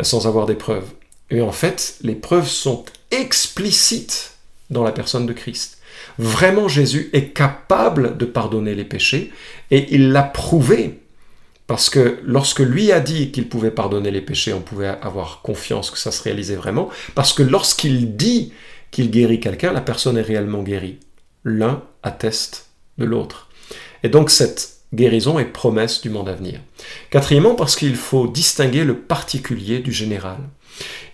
sans 0.00 0.26
avoir 0.26 0.46
des 0.46 0.54
preuves. 0.54 0.88
Et 1.30 1.40
en 1.40 1.52
fait, 1.52 1.96
les 2.02 2.14
preuves 2.14 2.48
sont 2.48 2.84
explicites 3.10 4.36
dans 4.70 4.82
la 4.82 4.92
personne 4.92 5.26
de 5.26 5.32
Christ. 5.32 5.78
Vraiment, 6.18 6.68
Jésus 6.68 7.10
est 7.12 7.28
capable 7.28 8.16
de 8.16 8.24
pardonner 8.24 8.74
les 8.74 8.84
péchés, 8.84 9.32
et 9.70 9.94
il 9.94 10.10
l'a 10.12 10.22
prouvé 10.22 11.00
parce 11.68 11.90
que 11.90 12.18
lorsque 12.24 12.60
lui 12.60 12.92
a 12.92 12.98
dit 12.98 13.30
qu'il 13.30 13.46
pouvait 13.46 13.70
pardonner 13.70 14.10
les 14.10 14.22
péchés, 14.22 14.54
on 14.54 14.62
pouvait 14.62 14.88
avoir 15.02 15.42
confiance 15.42 15.90
que 15.90 15.98
ça 15.98 16.10
se 16.10 16.22
réalisait 16.22 16.56
vraiment. 16.56 16.88
Parce 17.14 17.34
que 17.34 17.42
lorsqu'il 17.42 18.16
dit 18.16 18.54
qu'il 18.90 19.10
guérit 19.10 19.38
quelqu'un, 19.38 19.72
la 19.72 19.82
personne 19.82 20.16
est 20.16 20.22
réellement 20.22 20.62
guérie. 20.62 20.98
L'un 21.44 21.82
atteste 22.02 22.70
de 22.96 23.04
l'autre. 23.04 23.47
Et 24.02 24.08
donc 24.08 24.30
cette 24.30 24.78
guérison 24.94 25.38
est 25.38 25.44
promesse 25.44 26.00
du 26.00 26.10
monde 26.10 26.28
à 26.28 26.34
venir. 26.34 26.60
Quatrièmement, 27.10 27.54
parce 27.54 27.76
qu'il 27.76 27.96
faut 27.96 28.26
distinguer 28.26 28.84
le 28.84 28.96
particulier 28.96 29.80
du 29.80 29.92
général. 29.92 30.38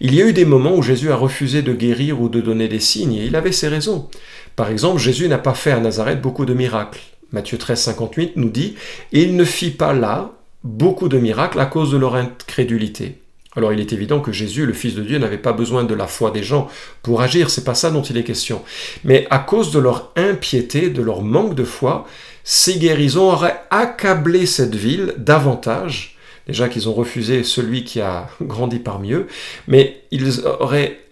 Il 0.00 0.14
y 0.14 0.22
a 0.22 0.26
eu 0.26 0.32
des 0.32 0.44
moments 0.44 0.76
où 0.76 0.82
Jésus 0.82 1.10
a 1.10 1.16
refusé 1.16 1.62
de 1.62 1.72
guérir 1.72 2.20
ou 2.20 2.28
de 2.28 2.40
donner 2.40 2.68
des 2.68 2.80
signes, 2.80 3.14
et 3.14 3.24
il 3.24 3.36
avait 3.36 3.52
ses 3.52 3.68
raisons. 3.68 4.08
Par 4.56 4.70
exemple, 4.70 5.00
Jésus 5.00 5.28
n'a 5.28 5.38
pas 5.38 5.54
fait 5.54 5.72
à 5.72 5.80
Nazareth 5.80 6.20
beaucoup 6.20 6.44
de 6.44 6.54
miracles. 6.54 7.00
Matthieu 7.32 7.58
13, 7.58 7.80
58 7.80 8.32
nous 8.36 8.50
dit, 8.50 8.76
il 9.10 9.36
ne 9.36 9.44
fit 9.44 9.70
pas 9.70 9.92
là 9.92 10.32
beaucoup 10.62 11.08
de 11.08 11.18
miracles 11.18 11.58
à 11.58 11.66
cause 11.66 11.90
de 11.90 11.96
leur 11.96 12.14
incrédulité. 12.14 13.18
Alors 13.56 13.72
il 13.72 13.80
est 13.80 13.92
évident 13.92 14.20
que 14.20 14.32
Jésus, 14.32 14.66
le 14.66 14.72
Fils 14.72 14.94
de 14.94 15.02
Dieu, 15.02 15.18
n'avait 15.18 15.38
pas 15.38 15.52
besoin 15.52 15.84
de 15.84 15.94
la 15.94 16.06
foi 16.06 16.30
des 16.30 16.42
gens 16.42 16.68
pour 17.02 17.20
agir, 17.20 17.50
c'est 17.50 17.64
pas 17.64 17.74
ça 17.74 17.90
dont 17.90 18.02
il 18.02 18.16
est 18.16 18.24
question. 18.24 18.62
Mais 19.04 19.26
à 19.30 19.38
cause 19.38 19.70
de 19.70 19.78
leur 19.78 20.12
impiété, 20.16 20.90
de 20.90 21.02
leur 21.02 21.22
manque 21.22 21.54
de 21.54 21.64
foi, 21.64 22.06
ces 22.44 22.78
guérisons 22.78 23.32
auraient 23.32 23.62
accablé 23.70 24.46
cette 24.46 24.74
ville 24.74 25.14
davantage. 25.16 26.16
Déjà 26.46 26.68
qu'ils 26.68 26.90
ont 26.90 26.92
refusé 26.92 27.42
celui 27.42 27.84
qui 27.84 28.02
a 28.02 28.28
grandi 28.42 28.78
parmi 28.78 29.12
eux, 29.12 29.26
mais 29.66 30.02
ils 30.10 30.46
auraient 30.46 31.03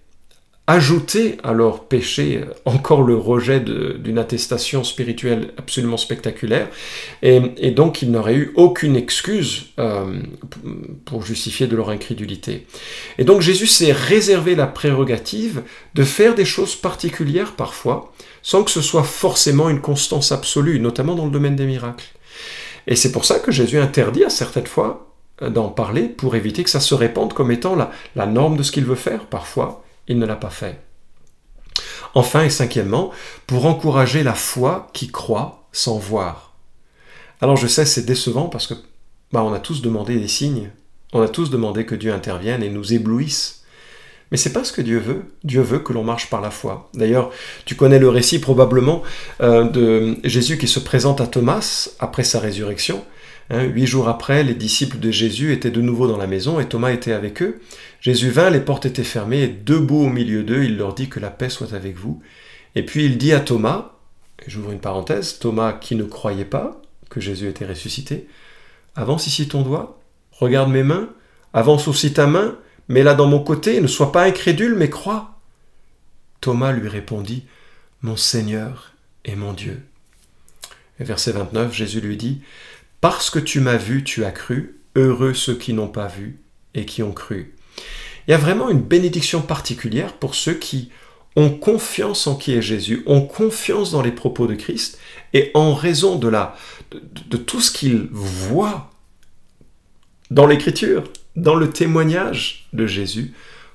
ajouter 0.68 1.38
à 1.42 1.52
leur 1.52 1.84
péché 1.84 2.44
encore 2.64 3.02
le 3.02 3.16
rejet 3.16 3.58
d'une 3.60 4.18
attestation 4.18 4.84
spirituelle 4.84 5.52
absolument 5.58 5.96
spectaculaire, 5.96 6.68
et, 7.22 7.40
donc 7.72 8.00
ils 8.00 8.10
n'auraient 8.10 8.36
eu 8.36 8.52
aucune 8.54 8.94
excuse 8.94 9.66
euh, 9.80 10.20
pour 11.04 11.24
justifier 11.24 11.66
de 11.66 11.74
leur 11.74 11.90
incrédulité. 11.90 12.66
Et 13.18 13.24
donc 13.24 13.40
Jésus 13.40 13.66
s'est 13.66 13.92
réservé 13.92 14.54
la 14.54 14.68
prérogative 14.68 15.62
de 15.94 16.04
faire 16.04 16.36
des 16.36 16.44
choses 16.44 16.76
particulières 16.76 17.52
parfois, 17.52 18.12
sans 18.42 18.62
que 18.62 18.70
ce 18.70 18.82
soit 18.82 19.04
forcément 19.04 19.68
une 19.68 19.80
constance 19.80 20.30
absolue, 20.30 20.78
notamment 20.78 21.16
dans 21.16 21.24
le 21.24 21.32
domaine 21.32 21.56
des 21.56 21.66
miracles. 21.66 22.06
Et 22.86 22.94
c'est 22.94 23.12
pour 23.12 23.24
ça 23.24 23.40
que 23.40 23.50
Jésus 23.50 23.78
interdit 23.78 24.24
à 24.24 24.30
certaines 24.30 24.66
fois 24.66 25.12
euh, 25.42 25.50
d'en 25.50 25.70
parler 25.70 26.04
pour 26.04 26.36
éviter 26.36 26.62
que 26.62 26.70
ça 26.70 26.80
se 26.80 26.94
répande 26.94 27.32
comme 27.32 27.50
étant 27.50 27.76
la 28.14 28.26
norme 28.26 28.56
de 28.56 28.62
ce 28.62 28.70
qu'il 28.70 28.84
veut 28.84 28.94
faire 28.94 29.26
parfois 29.26 29.82
il 30.08 30.18
ne 30.18 30.26
l'a 30.26 30.36
pas 30.36 30.50
fait. 30.50 30.80
Enfin 32.14 32.44
et 32.44 32.50
cinquièmement, 32.50 33.10
pour 33.46 33.66
encourager 33.66 34.22
la 34.22 34.34
foi 34.34 34.88
qui 34.92 35.08
croit 35.08 35.66
sans 35.72 35.98
voir. 35.98 36.54
Alors 37.40 37.56
je 37.56 37.66
sais, 37.66 37.86
c'est 37.86 38.04
décevant 38.04 38.48
parce 38.48 38.66
que 38.66 38.74
bah, 39.32 39.42
on 39.42 39.52
a 39.52 39.60
tous 39.60 39.82
demandé 39.82 40.18
des 40.18 40.28
signes, 40.28 40.70
on 41.12 41.22
a 41.22 41.28
tous 41.28 41.50
demandé 41.50 41.86
que 41.86 41.94
Dieu 41.94 42.12
intervienne 42.12 42.62
et 42.62 42.68
nous 42.68 42.92
éblouisse. 42.92 43.62
Mais 44.30 44.38
c'est 44.38 44.52
pas 44.52 44.64
ce 44.64 44.72
que 44.72 44.80
Dieu 44.80 44.98
veut. 44.98 45.24
Dieu 45.44 45.60
veut 45.60 45.80
que 45.80 45.92
l'on 45.92 46.04
marche 46.04 46.30
par 46.30 46.40
la 46.40 46.50
foi. 46.50 46.88
D'ailleurs, 46.94 47.30
tu 47.66 47.74
connais 47.74 47.98
le 47.98 48.08
récit 48.08 48.38
probablement 48.38 49.02
euh, 49.42 49.64
de 49.64 50.16
Jésus 50.24 50.56
qui 50.56 50.68
se 50.68 50.80
présente 50.80 51.20
à 51.20 51.26
Thomas 51.26 51.90
après 51.98 52.24
sa 52.24 52.40
résurrection. 52.40 53.04
Hein, 53.50 53.64
huit 53.64 53.86
jours 53.86 54.08
après, 54.08 54.44
les 54.44 54.54
disciples 54.54 54.98
de 54.98 55.10
Jésus 55.10 55.52
étaient 55.52 55.70
de 55.70 55.80
nouveau 55.80 56.06
dans 56.06 56.16
la 56.16 56.26
maison 56.26 56.60
et 56.60 56.68
Thomas 56.68 56.92
était 56.92 57.12
avec 57.12 57.42
eux. 57.42 57.60
Jésus 58.00 58.30
vint, 58.30 58.50
les 58.50 58.60
portes 58.60 58.86
étaient 58.86 59.04
fermées, 59.04 59.42
et 59.42 59.48
debout 59.48 60.04
au 60.04 60.08
milieu 60.08 60.42
d'eux, 60.42 60.64
il 60.64 60.76
leur 60.76 60.94
dit 60.94 61.08
que 61.08 61.20
la 61.20 61.30
paix 61.30 61.48
soit 61.48 61.74
avec 61.74 61.96
vous. 61.96 62.22
Et 62.74 62.84
puis 62.84 63.04
il 63.04 63.18
dit 63.18 63.32
à 63.32 63.40
Thomas, 63.40 63.92
j'ouvre 64.46 64.72
une 64.72 64.80
parenthèse, 64.80 65.38
Thomas 65.38 65.72
qui 65.72 65.94
ne 65.94 66.04
croyait 66.04 66.44
pas 66.44 66.80
que 67.10 67.20
Jésus 67.20 67.48
était 67.48 67.66
ressuscité, 67.66 68.26
avance 68.96 69.26
ici 69.26 69.46
ton 69.46 69.62
doigt, 69.62 70.00
regarde 70.32 70.70
mes 70.70 70.82
mains, 70.82 71.10
avance 71.52 71.86
aussi 71.88 72.12
ta 72.12 72.26
main, 72.26 72.56
mets-la 72.88 73.14
dans 73.14 73.26
mon 73.26 73.40
côté, 73.40 73.80
ne 73.80 73.86
sois 73.86 74.12
pas 74.12 74.24
incrédule, 74.24 74.74
mais 74.74 74.88
crois. 74.88 75.38
Thomas 76.40 76.72
lui 76.72 76.88
répondit, 76.88 77.44
Mon 78.00 78.16
Seigneur 78.16 78.94
et 79.24 79.36
mon 79.36 79.52
Dieu. 79.52 79.82
Et 80.98 81.04
verset 81.04 81.32
29, 81.32 81.72
Jésus 81.72 82.00
lui 82.00 82.16
dit, 82.16 82.40
Parce 83.02 83.30
que 83.30 83.40
tu 83.40 83.58
m'as 83.58 83.76
vu, 83.76 84.04
tu 84.04 84.24
as 84.24 84.30
cru, 84.30 84.80
heureux 84.94 85.34
ceux 85.34 85.56
qui 85.56 85.72
n'ont 85.72 85.88
pas 85.88 86.06
vu 86.06 86.38
et 86.72 86.86
qui 86.86 87.02
ont 87.02 87.10
cru. 87.10 87.56
Il 88.26 88.30
y 88.30 88.34
a 88.34 88.38
vraiment 88.38 88.70
une 88.70 88.80
bénédiction 88.80 89.42
particulière 89.42 90.12
pour 90.14 90.36
ceux 90.36 90.54
qui 90.54 90.88
ont 91.34 91.50
confiance 91.50 92.28
en 92.28 92.36
qui 92.36 92.52
est 92.52 92.62
Jésus, 92.62 93.02
ont 93.06 93.22
confiance 93.22 93.90
dans 93.90 94.02
les 94.02 94.12
propos 94.12 94.46
de 94.46 94.54
Christ, 94.54 95.00
et 95.32 95.50
en 95.54 95.74
raison 95.74 96.14
de, 96.14 96.28
la, 96.28 96.56
de, 96.92 97.36
tout 97.36 97.60
ce 97.60 97.72
qu'ils 97.72 98.06
voient 98.12 98.88
dans 100.30 100.46
l'Écriture, 100.46 101.02
dans 101.34 101.56
le 101.56 101.70
témoignage 101.70 102.68
de 102.72 102.86
Jésus, 102.86 103.32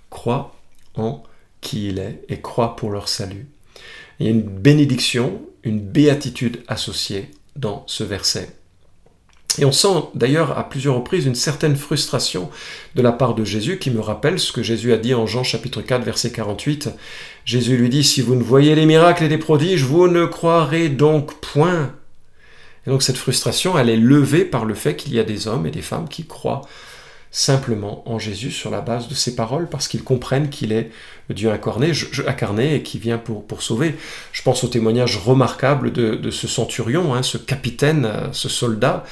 croient 0.09 0.55
en 0.95 1.21
qui 1.59 1.89
il 1.89 1.99
est 1.99 2.23
et 2.29 2.39
croient 2.39 2.77
pour 2.77 2.91
leur 2.91 3.09
salut. 3.09 3.47
Il 4.21 4.25
y 4.25 4.29
a 4.29 4.31
une 4.31 4.43
bénédiction, 4.43 5.41
une 5.63 5.81
béatitude 5.81 6.63
associée 6.69 7.29
dans 7.57 7.83
ce 7.87 8.05
verset. 8.05 8.55
Et 9.59 9.65
on 9.65 9.71
sent 9.71 10.03
d'ailleurs 10.13 10.57
à 10.57 10.69
plusieurs 10.69 10.95
reprises 10.95 11.25
une 11.25 11.35
certaine 11.35 11.75
frustration 11.75 12.49
de 12.95 13.01
la 13.01 13.11
part 13.11 13.33
de 13.33 13.43
Jésus 13.43 13.79
qui 13.79 13.89
me 13.89 13.99
rappelle 13.99 14.39
ce 14.39 14.51
que 14.51 14.61
Jésus 14.61 14.93
a 14.93 14.97
dit 14.97 15.13
en 15.13 15.25
Jean 15.25 15.43
chapitre 15.43 15.81
4 15.81 16.03
verset 16.03 16.31
48. 16.31 16.89
Jésus 17.45 17.77
lui 17.77 17.89
dit, 17.89 18.03
si 18.03 18.21
vous 18.21 18.35
ne 18.35 18.43
voyez 18.43 18.75
les 18.75 18.85
miracles 18.85 19.23
et 19.23 19.29
les 19.29 19.37
prodiges, 19.37 19.83
vous 19.83 20.07
ne 20.07 20.25
croirez 20.25 20.89
donc 20.89 21.39
point. 21.41 21.93
Et 22.85 22.89
donc 22.89 23.01
cette 23.01 23.17
frustration, 23.17 23.77
elle 23.77 23.89
est 23.89 23.97
levée 23.97 24.45
par 24.45 24.65
le 24.65 24.75
fait 24.75 24.95
qu'il 24.95 25.13
y 25.13 25.19
a 25.19 25.23
des 25.23 25.47
hommes 25.47 25.65
et 25.65 25.71
des 25.71 25.81
femmes 25.81 26.07
qui 26.07 26.25
croient 26.25 26.61
simplement 27.31 28.03
en 28.09 28.19
Jésus 28.19 28.51
sur 28.51 28.71
la 28.71 28.81
base 28.81 29.07
de 29.07 29.13
ses 29.13 29.35
paroles, 29.35 29.67
parce 29.69 29.87
qu'ils 29.87 30.03
comprennent 30.03 30.49
qu'il 30.49 30.71
est 30.71 30.91
Dieu 31.29 31.51
incarné, 31.51 32.75
et 32.75 32.83
qui 32.83 32.99
vient 32.99 33.17
pour, 33.17 33.45
pour 33.45 33.61
sauver. 33.61 33.95
Je 34.31 34.41
pense 34.41 34.63
au 34.63 34.67
témoignage 34.67 35.17
remarquable 35.17 35.91
de, 35.91 36.31
ce 36.31 36.47
centurion, 36.47 37.13
hein, 37.13 37.23
ce 37.23 37.37
capitaine, 37.37 38.05
euh, 38.05 38.27
ce 38.31 38.49
soldat, 38.49 39.03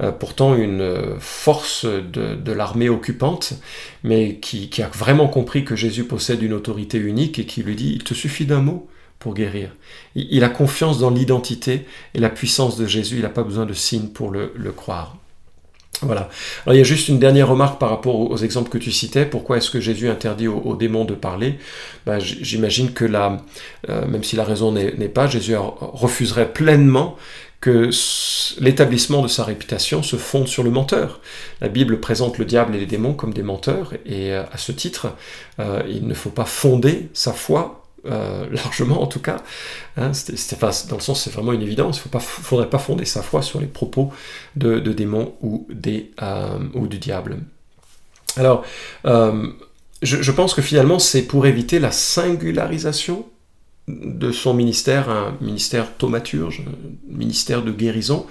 euh, 0.00 0.12
pourtant 0.12 0.54
une 0.54 1.16
force 1.18 1.84
de, 1.84 2.52
l'armée 2.52 2.88
occupante, 2.88 3.54
mais 4.04 4.36
qui, 4.36 4.70
a 4.82 4.88
vraiment 4.88 5.28
compris 5.28 5.64
que 5.64 5.74
Jésus 5.74 6.04
possède 6.04 6.42
une 6.42 6.52
autorité 6.52 6.98
unique 6.98 7.38
et 7.38 7.46
qui 7.46 7.62
lui 7.62 7.74
dit, 7.74 7.92
il 7.92 8.04
te 8.04 8.14
suffit 8.14 8.46
d'un 8.46 8.60
mot 8.60 8.88
pour 9.18 9.34
guérir. 9.34 9.70
Il, 10.14 10.44
a 10.44 10.48
confiance 10.48 10.98
dans 10.98 11.10
l'identité 11.10 11.86
et 12.14 12.20
la 12.20 12.30
puissance 12.30 12.76
de 12.76 12.86
Jésus, 12.86 13.16
il 13.16 13.22
n'a 13.22 13.28
pas 13.30 13.42
besoin 13.42 13.66
de 13.66 13.72
signes 13.72 14.08
pour 14.08 14.30
le 14.30 14.72
croire. 14.72 15.16
Voilà. 16.02 16.28
Alors 16.64 16.74
il 16.74 16.78
y 16.78 16.80
a 16.80 16.84
juste 16.84 17.08
une 17.08 17.18
dernière 17.18 17.48
remarque 17.48 17.78
par 17.78 17.90
rapport 17.90 18.18
aux, 18.18 18.36
exemples 18.36 18.70
que 18.70 18.78
tu 18.78 18.90
citais. 18.90 19.24
Pourquoi 19.24 19.58
est-ce 19.58 19.70
que 19.70 19.80
Jésus 19.80 20.08
interdit 20.08 20.48
aux, 20.48 20.76
démons 20.76 21.04
de 21.04 21.14
parler? 21.14 21.58
Ben, 22.06 22.18
J'imagine 22.18 22.92
que 22.92 23.04
là, 23.04 23.38
euh, 23.88 24.06
même 24.06 24.24
si 24.24 24.36
la 24.36 24.44
raison 24.44 24.72
n'est 24.72 25.08
pas, 25.08 25.26
Jésus 25.26 25.54
refuserait 25.56 26.52
pleinement 26.52 27.16
que 27.60 27.88
l'établissement 28.60 29.22
de 29.22 29.28
sa 29.28 29.42
réputation 29.42 30.02
se 30.02 30.16
fonde 30.16 30.48
sur 30.48 30.62
le 30.62 30.70
menteur. 30.70 31.20
La 31.62 31.68
Bible 31.68 31.98
présente 31.98 32.36
le 32.36 32.44
diable 32.44 32.74
et 32.74 32.78
les 32.78 32.84
démons 32.84 33.14
comme 33.14 33.32
des 33.32 33.42
menteurs, 33.42 33.94
et 34.04 34.32
euh, 34.32 34.42
à 34.52 34.58
ce 34.58 34.70
titre, 34.70 35.14
euh, 35.60 35.82
il 35.88 36.06
ne 36.06 36.12
faut 36.12 36.28
pas 36.28 36.44
fonder 36.44 37.08
sa 37.14 37.32
foi 37.32 37.83
euh, 38.06 38.46
largement 38.52 39.02
en 39.02 39.06
tout 39.06 39.20
cas. 39.20 39.36
Hein, 39.96 40.12
dans 40.88 40.96
le 40.96 41.02
sens, 41.02 41.22
c'est 41.22 41.30
vraiment 41.30 41.52
une 41.52 41.62
évidence. 41.62 42.02
Il 42.04 42.14
ne 42.14 42.20
faudrait 42.20 42.70
pas 42.70 42.78
fonder 42.78 43.04
sa 43.04 43.22
foi 43.22 43.42
sur 43.42 43.60
les 43.60 43.66
propos 43.66 44.12
de, 44.56 44.78
démons 44.78 45.34
ou, 45.40 45.66
des, 45.70 46.10
euh, 46.22 46.58
ou 46.74 46.86
du 46.86 46.98
diable. 46.98 47.38
Alors, 48.36 48.64
euh, 49.06 49.46
je, 50.02 50.30
pense 50.32 50.54
que 50.54 50.62
finalement, 50.62 50.98
c'est 50.98 51.22
pour 51.22 51.46
éviter 51.46 51.78
la 51.78 51.92
singularisation 51.92 53.26
de 53.86 54.32
son 54.32 54.54
ministère, 54.54 55.08
un 55.08 55.36
ministère 55.40 55.96
thaumaturge, 55.96 56.62
un 56.66 57.16
ministère 57.16 57.62
de 57.62 57.70
guérison, 57.70 58.26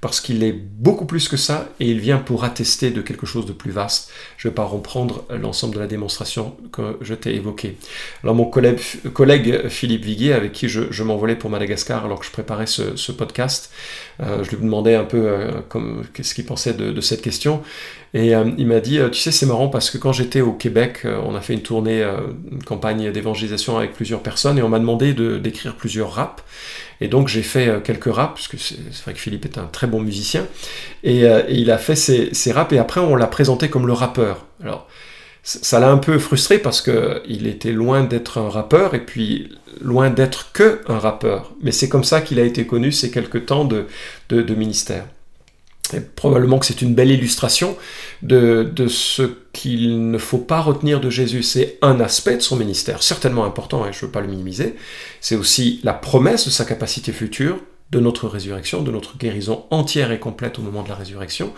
parce 0.00 0.20
qu'il 0.20 0.44
est 0.44 0.52
beaucoup 0.52 1.06
plus 1.06 1.28
que 1.28 1.36
ça 1.36 1.68
et 1.80 1.90
il 1.90 1.98
vient 1.98 2.18
pour 2.18 2.44
attester 2.44 2.90
de 2.90 3.00
quelque 3.00 3.26
chose 3.26 3.46
de 3.46 3.52
plus 3.52 3.72
vaste. 3.72 4.10
Je 4.36 4.46
ne 4.46 4.50
vais 4.50 4.54
pas 4.54 4.64
reprendre 4.64 5.24
l'ensemble 5.30 5.74
de 5.74 5.80
la 5.80 5.88
démonstration 5.88 6.56
que 6.72 6.96
je 7.00 7.14
t'ai 7.14 7.34
évoquée. 7.34 7.76
Alors 8.22 8.36
mon 8.36 8.44
collègue, 8.44 9.68
Philippe 9.68 10.04
Viguier, 10.04 10.34
avec 10.34 10.52
qui 10.52 10.68
je, 10.68 11.02
m'envolais 11.02 11.34
pour 11.34 11.50
Madagascar 11.50 12.04
alors 12.04 12.20
que 12.20 12.26
je 12.26 12.30
préparais 12.30 12.66
ce, 12.66 13.12
podcast, 13.12 13.72
euh, 14.20 14.44
je 14.44 14.50
lui 14.50 14.58
demandais 14.58 14.94
un 14.94 15.04
peu 15.04 15.26
euh, 15.26 15.50
qu'est-ce 16.14 16.34
qu'il 16.34 16.44
pensait 16.44 16.74
de, 16.74 17.00
cette 17.00 17.22
question. 17.22 17.62
Et 18.14 18.34
euh, 18.34 18.50
il 18.56 18.66
m'a 18.66 18.80
dit, 18.80 19.00
tu 19.12 19.20
sais, 19.20 19.32
c'est 19.32 19.46
marrant 19.46 19.68
parce 19.68 19.90
que 19.90 19.98
quand 19.98 20.12
j'étais 20.12 20.40
au 20.40 20.52
Québec, 20.52 21.06
on 21.24 21.34
a 21.34 21.40
fait 21.40 21.54
une 21.54 21.62
tournée, 21.62 22.02
une 22.52 22.62
campagne 22.62 23.10
d'évangélisation 23.10 23.78
avec 23.78 23.94
plusieurs 23.94 24.20
personnes 24.20 24.58
et 24.58 24.62
on 24.62 24.68
m'a 24.68 24.78
demandé 24.78 25.12
d'écrire 25.12 25.74
plusieurs 25.74 26.12
raps. 26.12 26.42
Et 27.00 27.08
donc 27.08 27.28
j'ai 27.28 27.42
fait 27.42 27.68
euh, 27.68 27.80
quelques 27.80 28.12
raps, 28.12 28.34
parce 28.34 28.48
que 28.48 28.56
c'est 28.56 29.02
vrai 29.04 29.12
que 29.14 29.20
Philippe 29.20 29.44
est 29.44 29.58
un 29.58 29.66
très 29.66 29.86
bon 29.86 30.00
musicien, 30.00 30.46
et, 31.04 31.24
euh, 31.24 31.42
il 31.48 31.70
a 31.70 31.78
fait 31.78 31.96
ses, 31.96 32.52
raps, 32.52 32.72
et 32.72 32.78
après 32.78 33.00
on 33.00 33.16
l'a 33.16 33.26
présenté 33.26 33.68
comme 33.68 33.86
le 33.86 33.92
rappeur. 33.92 34.46
Alors 34.62 34.88
ça 35.42 35.80
l'a 35.80 35.90
un 35.90 35.98
peu 35.98 36.18
frustré 36.18 36.58
parce 36.58 36.82
qu'il 36.82 37.46
était 37.46 37.72
loin 37.72 38.04
d'être 38.04 38.38
un 38.38 38.50
rappeur, 38.50 38.94
et 38.94 39.00
puis 39.00 39.50
loin 39.80 40.10
d'être 40.10 40.52
que 40.52 40.80
un 40.88 40.98
rappeur. 40.98 41.52
Mais 41.62 41.72
c'est 41.72 41.88
comme 41.88 42.04
ça 42.04 42.20
qu'il 42.20 42.38
a 42.40 42.44
été 42.44 42.66
connu 42.66 42.92
ces 42.92 43.10
quelques 43.10 43.46
temps 43.46 43.64
de 43.64 44.54
ministère. 44.54 45.04
Et 45.94 46.00
probablement 46.00 46.58
que 46.58 46.66
c'est 46.66 46.82
une 46.82 46.94
belle 46.94 47.10
illustration 47.10 47.76
de, 48.22 48.72
ce 48.88 49.22
qu'il 49.52 50.10
ne 50.10 50.18
faut 50.18 50.38
pas 50.38 50.60
retenir 50.60 51.00
de 51.00 51.10
Jésus. 51.10 51.42
C'est 51.42 51.78
un 51.82 52.00
aspect 52.00 52.36
de 52.36 52.42
son 52.42 52.56
ministère, 52.56 53.02
certainement 53.02 53.44
important, 53.44 53.86
et 53.86 53.92
je 53.92 53.98
ne 53.98 54.06
veux 54.06 54.12
pas 54.12 54.20
le 54.20 54.28
minimiser. 54.28 54.74
C'est 55.20 55.36
aussi 55.36 55.80
la 55.82 55.94
promesse 55.94 56.46
de 56.46 56.50
sa 56.50 56.64
capacité 56.64 57.12
future, 57.12 57.58
de 57.90 58.00
notre 58.00 58.28
résurrection, 58.28 58.82
de 58.82 58.90
notre 58.90 59.16
guérison 59.16 59.64
entière 59.70 60.12
et 60.12 60.18
complète 60.18 60.58
au 60.58 60.62
moment 60.62 60.82
de 60.82 60.88
la 60.88 60.94
résurrection, 60.94 61.52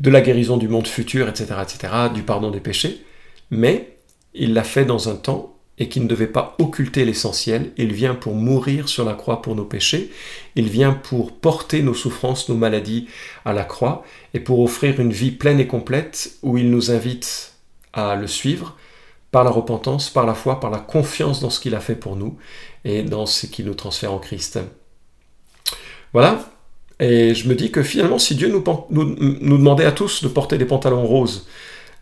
de 0.00 0.10
la 0.10 0.20
guérison 0.20 0.56
du 0.56 0.68
monde 0.68 0.86
futur, 0.86 1.28
etc., 1.28 1.54
etc., 1.62 1.92
du 2.12 2.22
pardon 2.22 2.50
des 2.50 2.60
péchés. 2.60 3.04
Mais 3.50 3.96
il 4.34 4.54
l'a 4.54 4.64
fait 4.64 4.84
dans 4.84 5.08
un 5.08 5.16
temps 5.16 5.59
et 5.80 5.88
qui 5.88 6.00
ne 6.00 6.06
devait 6.06 6.28
pas 6.28 6.54
occulter 6.58 7.04
l'essentiel. 7.04 7.72
Il 7.76 7.92
vient 7.92 8.14
pour 8.14 8.34
mourir 8.34 8.88
sur 8.88 9.04
la 9.04 9.14
croix 9.14 9.42
pour 9.42 9.56
nos 9.56 9.64
péchés, 9.64 10.10
il 10.54 10.68
vient 10.68 10.92
pour 10.92 11.32
porter 11.32 11.82
nos 11.82 11.94
souffrances, 11.94 12.48
nos 12.48 12.54
maladies 12.54 13.08
à 13.44 13.52
la 13.52 13.64
croix, 13.64 14.04
et 14.34 14.40
pour 14.40 14.60
offrir 14.60 15.00
une 15.00 15.12
vie 15.12 15.32
pleine 15.32 15.58
et 15.58 15.66
complète 15.66 16.34
où 16.42 16.56
il 16.58 16.70
nous 16.70 16.92
invite 16.92 17.54
à 17.92 18.14
le 18.14 18.28
suivre 18.28 18.76
par 19.32 19.42
la 19.42 19.50
repentance, 19.50 20.10
par 20.10 20.26
la 20.26 20.34
foi, 20.34 20.60
par 20.60 20.70
la 20.70 20.78
confiance 20.78 21.40
dans 21.40 21.50
ce 21.50 21.58
qu'il 21.58 21.74
a 21.74 21.80
fait 21.80 21.94
pour 21.94 22.14
nous 22.14 22.36
et 22.84 23.02
dans 23.02 23.26
ce 23.26 23.46
qu'il 23.46 23.66
nous 23.66 23.74
transfère 23.74 24.12
en 24.12 24.18
Christ. 24.18 24.58
Voilà, 26.12 26.50
et 27.00 27.34
je 27.34 27.48
me 27.48 27.54
dis 27.54 27.70
que 27.70 27.82
finalement, 27.82 28.18
si 28.18 28.34
Dieu 28.34 28.48
nous, 28.48 28.62
nous, 28.90 29.58
demandait 29.58 29.86
à 29.86 29.92
tous 29.92 30.22
de 30.22 30.28
porter 30.28 30.58
des 30.58 30.66
pantalons 30.66 31.06
roses, 31.06 31.46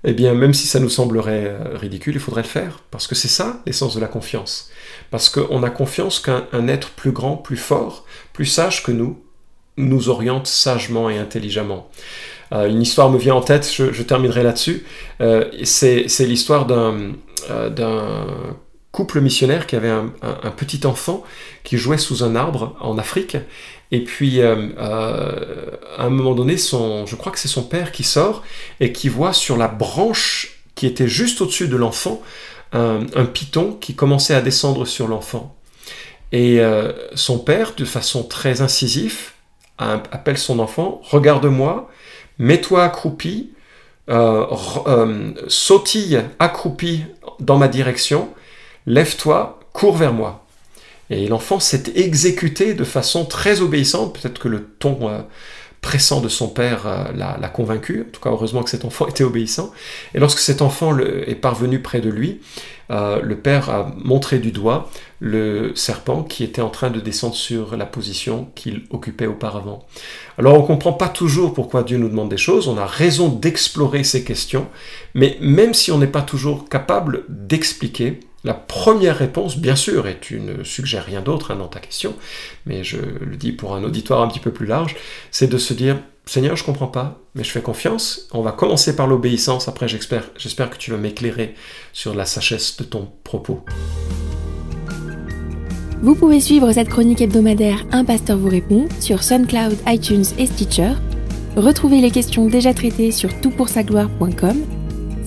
eh 0.04 0.12
bien, 0.12 0.34
même 0.34 0.54
si 0.54 0.66
ça 0.66 0.80
nous 0.80 0.88
semblerait 0.88 1.46
euh, 1.46 1.76
ridicule, 1.76 2.14
il 2.14 2.20
faudrait 2.20 2.42
le 2.42 2.48
faire, 2.48 2.84
parce 2.90 3.06
que 3.06 3.14
c'est 3.14 3.28
ça 3.28 3.62
l'essence 3.66 3.94
de 3.94 4.00
la 4.00 4.06
confiance. 4.06 4.70
Parce 5.10 5.28
qu'on 5.28 5.62
a 5.62 5.70
confiance 5.70 6.20
qu'un 6.20 6.68
être 6.68 6.90
plus 6.90 7.12
grand, 7.12 7.36
plus 7.36 7.56
fort, 7.56 8.04
plus 8.32 8.46
sage 8.46 8.82
que 8.82 8.92
nous, 8.92 9.22
nous 9.76 10.08
oriente 10.08 10.46
sagement 10.46 11.10
et 11.10 11.18
intelligemment. 11.18 11.90
Euh, 12.52 12.68
une 12.68 12.82
histoire 12.82 13.10
me 13.10 13.18
vient 13.18 13.34
en 13.34 13.40
tête, 13.40 13.70
je, 13.72 14.02
terminerai 14.02 14.42
là-dessus. 14.42 14.84
Euh, 15.20 15.50
c'est 15.64 16.06
l'histoire 16.20 16.66
d'un 16.66 17.12
couple 18.98 19.20
missionnaire 19.20 19.68
qui 19.68 19.76
avait 19.76 19.90
un, 19.90 20.10
petit 20.56 20.84
enfant 20.84 21.22
qui 21.62 21.78
jouait 21.78 21.98
sous 21.98 22.24
un 22.24 22.34
arbre 22.34 22.74
en 22.80 22.98
Afrique. 22.98 23.36
Et 23.92 24.02
puis, 24.02 24.40
euh, 24.40 24.70
euh, 24.76 25.66
à 25.96 26.06
un 26.06 26.10
moment 26.10 26.34
donné, 26.34 26.56
son, 26.56 27.06
je 27.06 27.14
crois 27.14 27.30
que 27.30 27.38
c'est 27.38 27.46
son 27.46 27.62
père 27.62 27.92
qui 27.92 28.02
sort 28.02 28.42
et 28.80 28.90
qui 28.90 29.08
voit 29.08 29.32
sur 29.32 29.56
la 29.56 29.68
branche 29.68 30.64
qui 30.74 30.84
était 30.84 31.06
juste 31.06 31.40
au-dessus 31.40 31.68
de 31.68 31.76
l'enfant 31.76 32.20
un, 32.72 33.24
python 33.32 33.78
qui 33.80 33.94
commençait 33.94 34.34
à 34.34 34.40
descendre 34.40 34.84
sur 34.84 35.06
l'enfant. 35.06 35.54
Et 36.32 36.58
euh, 36.58 36.90
son 37.14 37.38
père, 37.38 37.74
de 37.76 37.84
façon 37.84 38.24
très 38.24 38.62
incisive, 38.62 39.30
appelle 39.78 40.38
son 40.38 40.58
enfant, 40.58 41.00
regarde-moi, 41.04 41.88
mets-toi 42.40 42.82
accroupi, 42.82 43.52
sautille 45.46 46.20
accroupi 46.40 47.04
dans 47.38 47.58
ma 47.58 47.68
direction, 47.68 48.30
lève-toi, 48.88 49.60
cours 49.72 49.96
vers 49.96 50.12
moi. 50.12 50.44
Et 51.10 51.28
l'enfant 51.28 51.60
s'est 51.60 51.92
exécuté 51.94 52.74
de 52.74 52.84
façon 52.84 53.24
très 53.24 53.60
obéissante, 53.60 54.18
peut-être 54.18 54.40
que 54.40 54.48
le 54.48 54.64
ton 54.64 55.08
euh, 55.08 55.20
pressant 55.80 56.20
de 56.20 56.28
son 56.28 56.48
père 56.48 56.86
euh, 56.86 57.04
l'a 57.14 57.48
convaincu, 57.48 58.06
en 58.06 58.12
tout 58.12 58.20
cas 58.20 58.30
heureusement 58.30 58.62
que 58.62 58.70
cet 58.70 58.84
enfant 58.84 59.06
était 59.08 59.24
obéissant, 59.24 59.72
et 60.14 60.18
lorsque 60.18 60.40
cet 60.40 60.62
enfant 60.62 60.98
est 60.98 61.34
parvenu 61.34 61.80
près 61.80 62.00
de 62.00 62.10
lui, 62.10 62.40
euh, 62.90 63.20
le 63.20 63.36
père 63.36 63.68
a 63.68 63.92
montré 63.96 64.38
du 64.38 64.50
doigt 64.50 64.90
le 65.20 65.74
serpent 65.74 66.22
qui 66.22 66.42
était 66.42 66.62
en 66.62 66.70
train 66.70 66.88
de 66.88 67.00
descendre 67.00 67.34
sur 67.34 67.76
la 67.76 67.84
position 67.84 68.48
qu'il 68.54 68.84
occupait 68.90 69.26
auparavant. 69.26 69.86
Alors 70.38 70.54
on 70.54 70.62
ne 70.62 70.66
comprend 70.66 70.94
pas 70.94 71.08
toujours 71.08 71.52
pourquoi 71.52 71.82
Dieu 71.82 71.98
nous 71.98 72.08
demande 72.08 72.30
des 72.30 72.38
choses, 72.38 72.68
on 72.68 72.78
a 72.78 72.86
raison 72.86 73.28
d'explorer 73.28 74.04
ces 74.04 74.24
questions, 74.24 74.68
mais 75.14 75.36
même 75.40 75.74
si 75.74 75.92
on 75.92 75.98
n'est 75.98 76.06
pas 76.06 76.22
toujours 76.22 76.68
capable 76.68 77.24
d'expliquer, 77.28 78.20
la 78.44 78.54
première 78.54 79.18
réponse, 79.18 79.58
bien 79.58 79.76
sûr, 79.76 80.06
et 80.06 80.18
tu 80.20 80.40
ne 80.40 80.62
suggères 80.62 81.04
rien 81.04 81.20
d'autre 81.20 81.50
hein, 81.50 81.56
dans 81.56 81.66
ta 81.66 81.80
question, 81.80 82.14
mais 82.66 82.84
je 82.84 82.98
le 82.98 83.36
dis 83.36 83.52
pour 83.52 83.74
un 83.74 83.82
auditoire 83.82 84.22
un 84.22 84.28
petit 84.28 84.40
peu 84.40 84.52
plus 84.52 84.66
large, 84.66 84.96
c'est 85.30 85.48
de 85.48 85.58
se 85.58 85.74
dire 85.74 85.98
Seigneur, 86.28 86.56
je 86.56 86.62
ne 86.62 86.66
comprends 86.66 86.88
pas, 86.88 87.18
mais 87.34 87.42
je 87.42 87.50
fais 87.50 87.62
confiance. 87.62 88.28
On 88.32 88.42
va 88.42 88.52
commencer 88.52 88.94
par 88.94 89.06
l'obéissance, 89.06 89.66
après 89.66 89.88
j'espère, 89.88 90.34
que 90.34 90.76
tu 90.76 90.90
vas 90.90 90.98
m'éclairer 90.98 91.54
sur 91.94 92.14
la 92.14 92.26
sagesse 92.26 92.76
de 92.76 92.84
ton 92.84 93.08
propos. 93.24 93.64
Vous 96.02 96.14
pouvez 96.14 96.38
suivre 96.38 96.70
cette 96.70 96.90
chronique 96.90 97.22
hebdomadaire 97.22 97.86
Un 97.92 98.04
pasteur 98.04 98.36
vous 98.36 98.50
répond 98.50 98.88
sur 99.00 99.22
SoundCloud, 99.22 99.78
iTunes 99.86 100.26
et 100.36 100.46
Stitcher. 100.46 100.92
Retrouvez 101.56 102.02
les 102.02 102.10
questions 102.10 102.46
déjà 102.46 102.74
traitées 102.74 103.10
sur 103.10 103.30
toutpoursagloire.com. 103.40 104.87